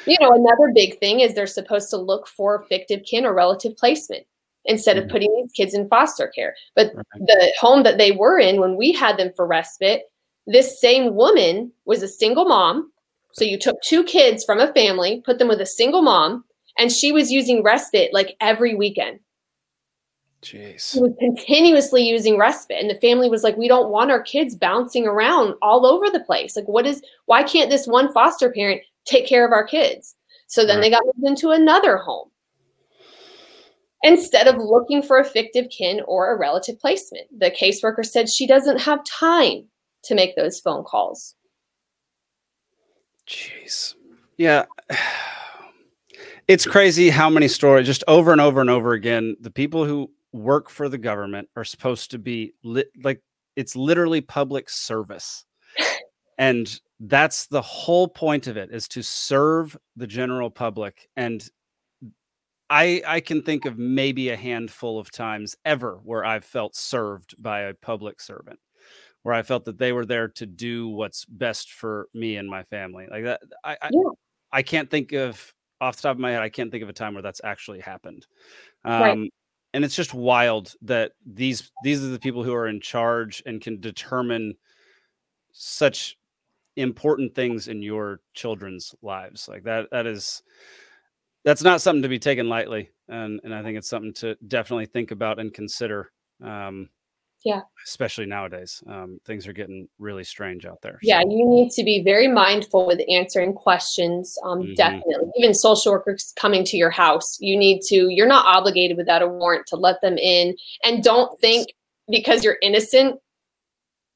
[0.06, 3.76] You know, another big thing is they're supposed to look for fictive kin or relative
[3.78, 4.26] placement
[4.66, 5.12] instead of Mhm.
[5.12, 6.56] putting these kids in foster care.
[6.76, 7.06] But Right.
[7.28, 10.04] the home that they were in when we had them for respite,
[10.46, 12.92] This same woman was a single mom.
[13.32, 16.44] So you took two kids from a family, put them with a single mom,
[16.78, 19.22] and she was using respite like every weekend.
[20.44, 20.92] Jeez.
[20.92, 22.78] She was continuously using respite.
[22.80, 26.20] And the family was like, we don't want our kids bouncing around all over the
[26.20, 26.56] place.
[26.56, 30.16] Like, what is, why can't this one foster parent take care of our kids?
[30.48, 30.84] So then Right.
[30.84, 32.30] they got moved into another home
[34.04, 37.28] instead of looking for a fictive kin or a relative placement.
[37.40, 39.64] The caseworker said she doesn't have time
[40.04, 41.36] to make those phone calls.
[43.28, 43.96] Jeez.
[44.38, 44.66] Yeah.
[46.50, 50.12] It's crazy how many stories, just over and over and over again, the people who
[50.34, 53.22] work for the government are supposed to be lit, like
[53.56, 55.46] it's literally public service.
[56.38, 61.08] And that's the whole point of it is to serve the general public.
[61.16, 61.48] And
[62.70, 67.36] I I can think of maybe a handful of times ever where I've felt served
[67.42, 68.60] by a public servant
[69.22, 72.64] where I felt that they were there to do what's best for me and my
[72.64, 73.08] family.
[73.10, 74.10] Like that, I I, Yeah.
[74.52, 76.42] I can't think of off the top of my head.
[76.42, 78.26] I can't think of a time where that's actually happened.
[78.86, 79.34] Um, Right.
[79.74, 83.60] And it's just wild that these these are the people who are in charge and
[83.60, 84.56] can determine
[85.52, 86.18] such
[86.76, 89.48] important things in your children's lives.
[89.48, 90.44] Like that that is
[91.44, 94.86] that's not something to be taken lightly, and and I think it's something to definitely
[94.86, 96.12] think about and consider.
[96.44, 96.90] Um,
[97.44, 97.62] Yeah.
[97.86, 100.98] especially nowadays, um, things are getting really strange out there.
[101.04, 104.38] Yeah, so- you need to be very mindful with answering questions.
[104.44, 104.76] Um, Mhm.
[104.76, 105.32] Definitely.
[105.38, 109.28] Even social workers coming to your house, you need to, you're not obligated without a
[109.28, 110.56] warrant to let them in.
[110.84, 111.68] And don't think
[112.10, 113.20] because you're innocent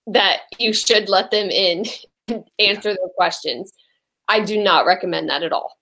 [0.07, 1.83] that you should let them in
[2.29, 3.71] and answer their questions.
[4.29, 5.76] I do not recommend that at all.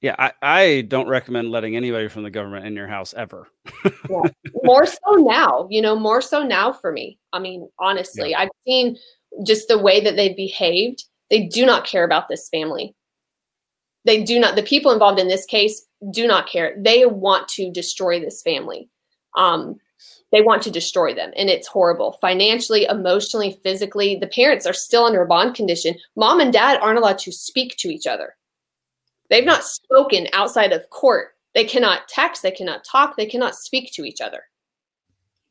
[0.00, 3.48] Yeah, I, I don't recommend letting anybody from the government in your house ever.
[3.84, 4.22] yeah.
[4.62, 7.18] more so now, you know, more so now for me.
[7.32, 8.96] I mean, honestly, I've seen
[9.46, 11.04] just the way that they've behaved.
[11.30, 12.94] They do not care about this family.
[14.04, 16.76] They do not, the people involved in this case do not care.
[16.78, 18.88] They want to destroy this family.
[19.36, 19.76] Um,
[20.32, 24.16] they want to destroy them, and it's horrible financially, emotionally, physically.
[24.16, 25.94] The parents are still under a bond condition.
[26.16, 28.34] Mom and dad aren't allowed to speak to each other.
[29.30, 31.34] They've not spoken outside of court.
[31.54, 34.42] They cannot text, they cannot talk, they cannot speak to each other.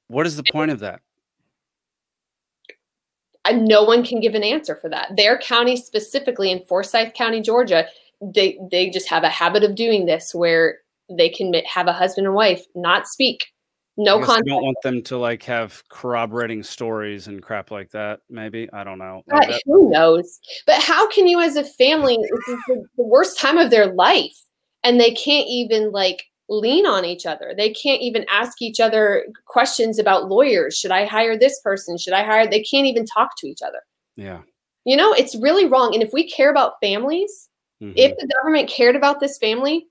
[0.08, 1.02] What is the point of that?
[3.46, 5.16] and no one can give an answer for that.
[5.16, 7.86] Their county specifically in Forsyth County, Georgia,
[8.22, 12.26] they they just have a habit of doing this where they can have a husband
[12.26, 13.46] and wife not speak,
[13.98, 17.92] no I guess I don't want them to like have corroborating stories and crap like
[17.92, 18.20] that.
[18.30, 19.24] Maybe I don't know.
[19.28, 20.40] Like God, that- who knows?
[20.66, 23.94] But how can you, as a family, this is the, the worst time of their
[23.94, 24.38] life,
[24.84, 27.54] and they can't even like lean on each other.
[27.58, 30.78] They can't even ask each other questions about lawyers.
[30.78, 31.98] Should I hire this person?
[31.98, 32.48] Should I hire?
[32.48, 33.80] They can't even talk to each other.
[34.16, 34.42] yeah.
[34.88, 35.96] You know, it's really wrong.
[35.96, 37.50] And if we care about families,
[37.82, 37.94] mhm.
[37.96, 39.88] if the government cared about this family,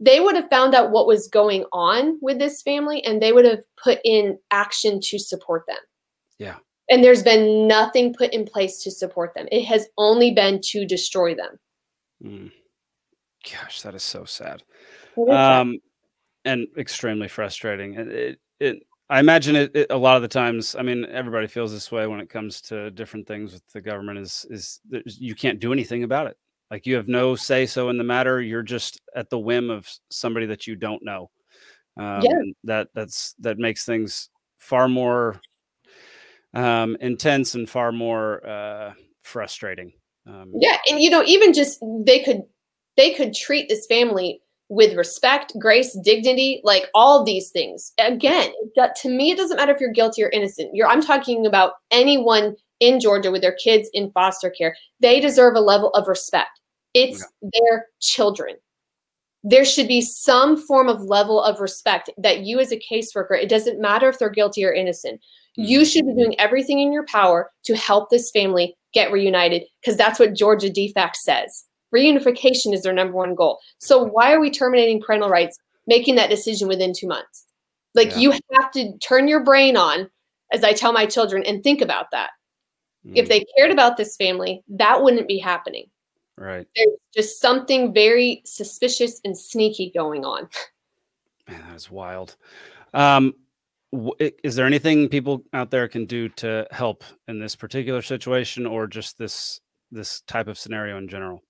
[0.00, 3.44] they would have found out what was going on with this family and they would
[3.44, 5.76] have put in action to support them.
[6.38, 6.56] Yeah.
[6.88, 9.46] And there's been nothing put in place to support them.
[9.52, 11.58] It has only been to destroy them.
[12.24, 12.50] Mm.
[13.44, 14.62] Gosh, that is so sad.
[15.16, 15.60] It is sad.
[15.60, 15.78] Um,
[16.46, 17.94] and extremely frustrating.
[17.94, 20.74] It, it, it I imagine it, it a lot of the times.
[20.78, 24.18] I mean, everybody feels this way when it comes to different things with the government.
[24.20, 26.36] Is is you can't do anything about it.
[26.70, 28.40] Like you have no say so in the matter.
[28.40, 31.30] You're just at the whim of somebody that you don't know.
[31.98, 32.40] Um, Yeah.
[32.64, 35.40] That that's that makes things far more
[36.54, 38.92] um, intense and far more uh,
[39.22, 39.92] frustrating.
[40.26, 42.42] Um, yeah and you know even just they could
[42.96, 48.94] they could treat this family with respect grace dignity like all these things again that
[48.96, 52.54] to me it doesn't matter if you're guilty or innocent you're i'm talking about anyone
[52.80, 56.59] in georgia with their kids in foster care they deserve a level of respect
[56.94, 58.56] it's their children
[59.42, 63.48] there should be some form of level of respect that you as a caseworker it
[63.48, 65.20] doesn't matter if they're guilty or innocent
[65.56, 69.96] you should be doing everything in your power to help this family get reunited because
[69.96, 71.64] that's what Georgia DFAC says.
[71.94, 73.58] Reunification is their number one goal.
[73.78, 77.46] So why are we terminating parental rights, making that decision within two months?
[77.94, 78.18] Like Yeah.
[78.18, 80.08] you have to turn your brain on,
[80.52, 82.30] as I tell my children, and think about that.
[83.14, 85.86] If mm, they cared about this family, that wouldn't be happening.
[86.46, 90.48] Right, There's just something very suspicious and sneaky going on.
[91.48, 92.36] man, that is wild.
[92.94, 93.34] Um,
[94.18, 98.86] is there anything people out there can do to help in this particular situation, or
[98.86, 99.60] just this
[99.92, 101.42] this type of scenario in general?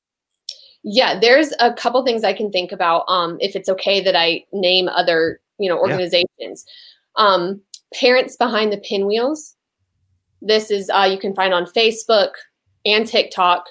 [0.83, 3.05] Yeah, there's a couple things I can think about.
[3.09, 5.93] Um, if it's okay that I name other, you know, Yeah.
[5.93, 6.65] organizations.
[7.17, 7.61] Um,
[7.93, 9.57] Parents Behind the Pinwheels.
[10.41, 12.31] This is uh, you can find on Facebook
[12.87, 13.67] and TikTok.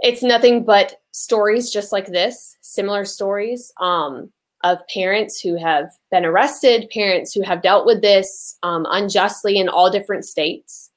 [0.00, 4.30] It's nothing but stories just like this, similar stories um,
[4.64, 9.68] of parents who have been arrested, parents who have dealt with this um, unjustly in
[9.68, 10.90] all different states.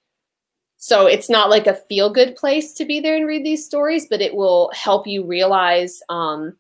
[0.78, 4.08] So it's not like a feel good place to be there and read these stories,
[4.10, 6.56] but it will help you realize um,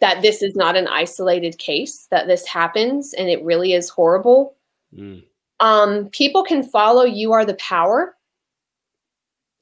[0.00, 4.56] that this is not an isolated case, that this happens and it really is horrible.
[4.92, 5.22] Mm.
[5.60, 8.16] Um, people can follow You Are the Power.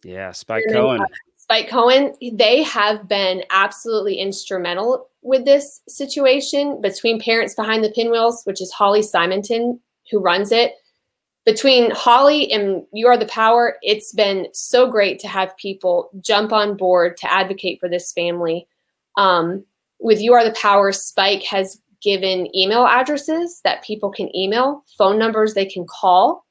[0.02, 1.04] Yeah, Spike Cohen.
[1.50, 8.42] Spike Cohen, they have been absolutely instrumental with this situation between Parents Behind the Pinwheels,
[8.44, 9.80] which is Holly Simonton
[10.12, 10.74] who runs it.
[11.44, 16.52] Between Holly and You Are the Power, it's been so great to have people jump
[16.52, 18.68] on board to advocate for this family.
[19.16, 19.64] Um,
[19.98, 25.18] with You Are the Power, Spike has given email addresses that people can email, phone
[25.18, 26.46] numbers they can call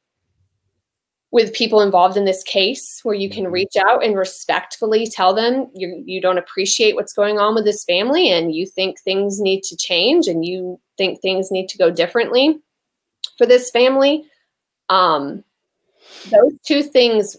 [1.31, 3.53] with people involved in this case where you can mm-hmm.
[3.53, 7.83] reach out and respectfully tell them you, you don't appreciate what's going on with this
[7.85, 11.91] family and you think things need to change and you think things need to go
[11.91, 12.59] differently
[13.37, 14.25] for this family.
[14.89, 15.43] Um,
[16.31, 17.37] those two things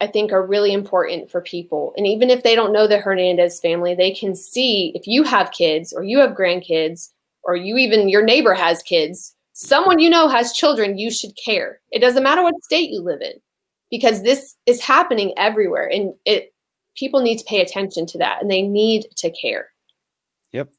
[0.00, 1.94] I think are really important for people.
[1.96, 5.52] And even if they don't know the Hernandez family, they can see if you have
[5.52, 7.10] kids or you have grandkids
[7.42, 11.80] or you even your neighbor has kids, someone you know has children, you should care.
[11.90, 13.32] It doesn't matter what state you live in
[13.90, 16.52] because this is happening everywhere and it
[16.96, 19.68] people need to pay attention to that and they need to care.
[20.52, 20.70] Yep.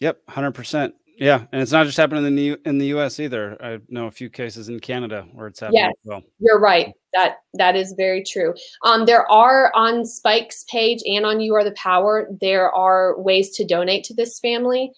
[0.00, 0.92] Yep, 100%.
[1.18, 3.20] Yeah, and it's not just happening in the in the U.S.
[3.20, 3.56] either.
[3.62, 5.82] I know a few cases in Canada where it's happening.
[5.82, 6.22] Yes, well.
[6.40, 6.92] you're right.
[7.12, 8.54] That that is very true.
[8.82, 12.28] Um, there are on Spike's page and on You Are the Power.
[12.40, 14.90] There are ways to donate to this family.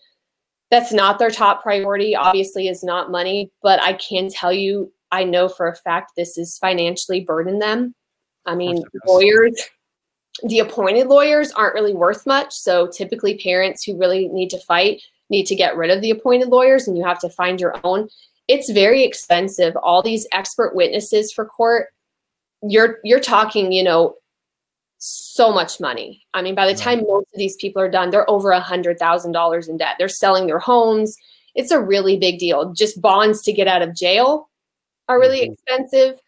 [0.75, 2.17] That's not their top priority.
[2.17, 6.37] Obviously, is not money, but I can tell you, I know for a fact this
[6.37, 7.95] is financially burden them.
[8.45, 9.55] I mean, lawyers,
[10.43, 12.53] the appointed lawyers aren't really worth much.
[12.53, 15.01] So typically, parents who really need to fight
[15.31, 18.09] need to get rid of the appointed lawyers and you have to find your own.
[18.49, 19.77] It's very expensive.
[19.77, 21.87] All these expert witnesses for court,
[22.65, 24.17] you're you're talking, you know,
[24.99, 26.25] so much money.
[26.35, 28.99] I mean, by the time most of these people are done, they're over a hundred
[28.99, 29.97] thousand dollars in debt.
[29.99, 31.17] They're selling their homes.
[31.55, 32.73] It's a really big deal.
[32.73, 34.49] Just bonds to get out of jail
[35.09, 35.53] are really mm-hmm.
[35.53, 36.19] expensive.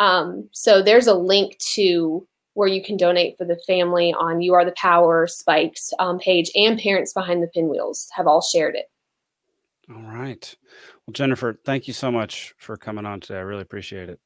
[0.00, 4.54] Um, so there's a link to where you can donate for the family on You
[4.54, 8.90] Are the Power Spikes um, page and Parents Behind the Pinwheels have all shared it.
[9.90, 10.54] All right.
[11.06, 13.38] Well, Jennifer, thank you so much for coming on today.
[13.38, 14.18] I really appreciate it.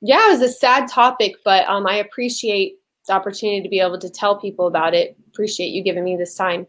[0.00, 2.74] Yeah, it was a sad topic, but um, I appreciate
[3.06, 5.16] the opportunity to be able to tell people about it.
[5.28, 6.66] Appreciate you giving me this time.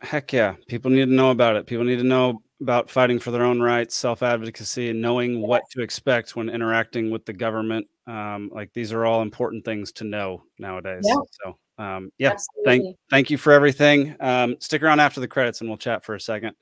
[0.00, 0.54] Heck yeah.
[0.68, 1.66] People need to know about it.
[1.66, 5.62] People need to know about fighting for their own rights, self advocacy, and knowing what
[5.70, 7.86] to expect when interacting with the government.
[8.06, 11.04] Um, like these are all important things to know nowadays.
[11.06, 11.16] Yeah.
[11.44, 12.64] So, um, yeah, Absolutely.
[12.64, 14.16] thank thank you for everything.
[14.20, 16.54] Um, stick around after the credits, and we'll chat for a second.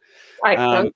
[0.42, 0.92] All right.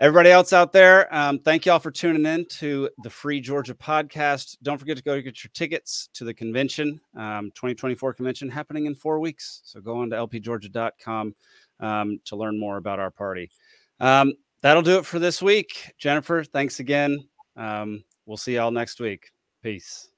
[0.00, 3.74] Everybody else out there, um, thank you all for tuning in to the Free Georgia
[3.74, 4.56] podcast.
[4.62, 8.94] Don't forget to go get your tickets to the convention, um, 2024 convention happening in
[8.94, 9.60] four weeks.
[9.64, 11.34] So go on to lpgeorgia.com
[11.80, 13.50] um, to learn more about our party.
[13.98, 15.92] Um, that'll do it for this week.
[15.98, 17.28] Jennifer, thanks again.
[17.56, 19.32] Um, we'll see y'all next week.
[19.64, 20.10] Peace.